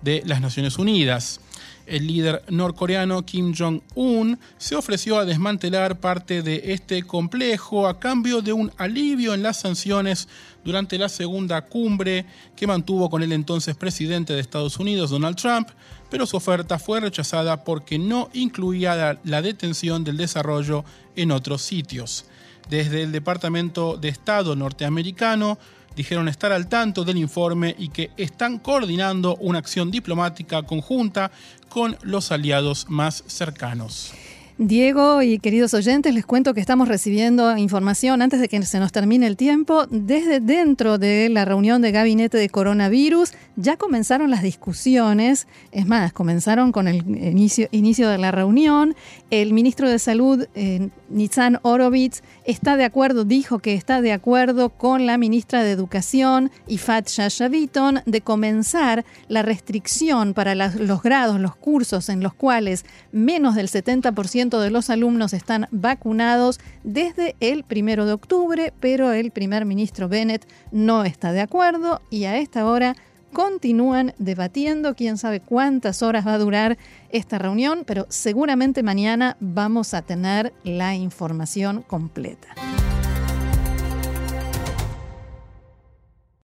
de 0.01 0.23
las 0.25 0.39
Naciones 0.39 0.77
Unidas. 0.77 1.41
El 1.85 2.07
líder 2.07 2.43
norcoreano 2.47 3.25
Kim 3.25 3.53
Jong-un 3.53 4.39
se 4.57 4.77
ofreció 4.77 5.19
a 5.19 5.25
desmantelar 5.25 5.99
parte 5.99 6.41
de 6.41 6.71
este 6.71 7.03
complejo 7.03 7.85
a 7.85 7.99
cambio 7.99 8.41
de 8.41 8.53
un 8.53 8.71
alivio 8.77 9.33
en 9.33 9.43
las 9.43 9.59
sanciones 9.59 10.29
durante 10.63 10.97
la 10.97 11.09
segunda 11.09 11.61
cumbre 11.65 12.25
que 12.55 12.67
mantuvo 12.67 13.09
con 13.09 13.21
el 13.21 13.33
entonces 13.33 13.75
presidente 13.75 14.31
de 14.31 14.39
Estados 14.39 14.79
Unidos, 14.79 15.09
Donald 15.09 15.35
Trump, 15.35 15.67
pero 16.15 16.25
su 16.25 16.37
oferta 16.37 16.79
fue 16.79 17.01
rechazada 17.01 17.65
porque 17.65 17.99
no 17.99 18.29
incluía 18.31 19.19
la, 19.21 19.41
detención 19.41 20.05
del 20.05 20.15
desarrollo 20.15 20.85
en 21.17 21.29
otros 21.29 21.61
sitios. 21.61 22.23
Desde 22.69 23.03
el 23.03 23.11
Departamento 23.11 23.97
de 23.97 24.07
Estado 24.07 24.55
norteamericano, 24.55 25.57
dijeron 25.93 26.29
estar 26.29 26.53
al 26.53 26.69
tanto 26.69 27.03
del 27.03 27.17
informe 27.17 27.75
y 27.77 27.89
que 27.89 28.11
están 28.15 28.59
coordinando 28.59 29.35
una 29.41 29.59
acción 29.59 29.91
diplomática 29.91 30.63
conjunta 30.63 31.31
con 31.67 31.97
los 32.01 32.31
aliados 32.31 32.85
más 32.87 33.25
cercanos. 33.27 34.13
Diego 34.57 35.21
y 35.21 35.39
queridos 35.39 35.73
oyentes, 35.73 36.13
les 36.13 36.25
cuento 36.25 36.53
que 36.53 36.61
estamos 36.61 36.87
recibiendo 36.87 37.57
información 37.57 38.21
antes 38.21 38.39
de 38.39 38.47
que 38.47 38.61
se 38.63 38.79
nos 38.79 38.93
termine 38.93 39.27
el 39.27 39.35
tiempo 39.35 39.85
desde 39.89 40.39
dentro 40.39 40.97
de 40.97 41.27
la 41.27 41.43
reunión 41.43 41.81
de 41.81 41.91
gabinete 41.91 42.37
de 42.37 42.47
coronavirus 42.47 43.33
ya 43.55 43.77
comenzaron 43.77 44.29
las 44.29 44.41
discusiones, 44.41 45.47
es 45.71 45.85
más, 45.87 46.11
comenzaron 46.13 46.71
con 46.71 46.87
el 46.87 47.03
inicio, 47.07 48.09
de 48.09 48.17
la 48.17 48.31
reunión. 48.31 48.95
El 49.29 49.53
ministro 49.53 49.89
de 49.89 49.99
Salud, 49.99 50.47
eh, 50.55 50.89
Nitzan 51.09 51.59
Orovitz, 51.61 52.21
está 52.43 52.75
de 52.75 52.83
acuerdo, 52.83 53.23
dijo 53.23 53.59
que 53.59 53.73
está 53.73 54.01
de 54.01 54.11
acuerdo 54.11 54.69
con 54.69 55.05
la 55.05 55.17
ministra 55.17 55.63
de 55.63 55.71
Educación, 55.71 56.51
Ifat 56.67 57.07
Shashaviton, 57.07 58.01
de 58.05 58.21
comenzar 58.21 59.05
la 59.29 59.41
restricción 59.41 60.33
para 60.33 60.55
los 60.55 61.01
grados, 61.01 61.39
los 61.39 61.55
cursos 61.55 62.09
en 62.09 62.21
los 62.21 62.33
cuales 62.33 62.85
menos 63.11 63.55
del 63.55 63.69
70% 63.69 64.59
de 64.59 64.69
los 64.69 64.89
alumnos 64.89 65.33
están 65.33 65.67
vacunados 65.71 66.59
desde 66.83 67.35
el 67.39 67.63
primero 67.63 68.05
de 68.05 68.13
octubre, 68.13 68.73
pero 68.79 69.13
el 69.13 69.31
primer 69.31 69.65
ministro 69.65 70.09
Bennett 70.09 70.47
no 70.71 71.03
está 71.05 71.31
de 71.31 71.41
acuerdo 71.41 72.01
y 72.09 72.25
a 72.25 72.37
esta 72.37 72.65
hora 72.65 72.95
continúan 73.35 74.13
debatiendo, 74.17 74.95
quién 74.95 75.17
sabe 75.17 75.41
cuántas 75.41 76.01
horas 76.01 76.25
va 76.25 76.35
a 76.35 76.37
durar 76.37 76.77
esta 77.09 77.37
reunión, 77.37 77.83
pero 77.85 78.05
seguramente 78.07 78.81
mañana 78.81 79.35
vamos 79.41 79.93
a 79.93 80.01
tener 80.03 80.53
la 80.63 80.95
información 80.95 81.81
completa. 81.81 82.47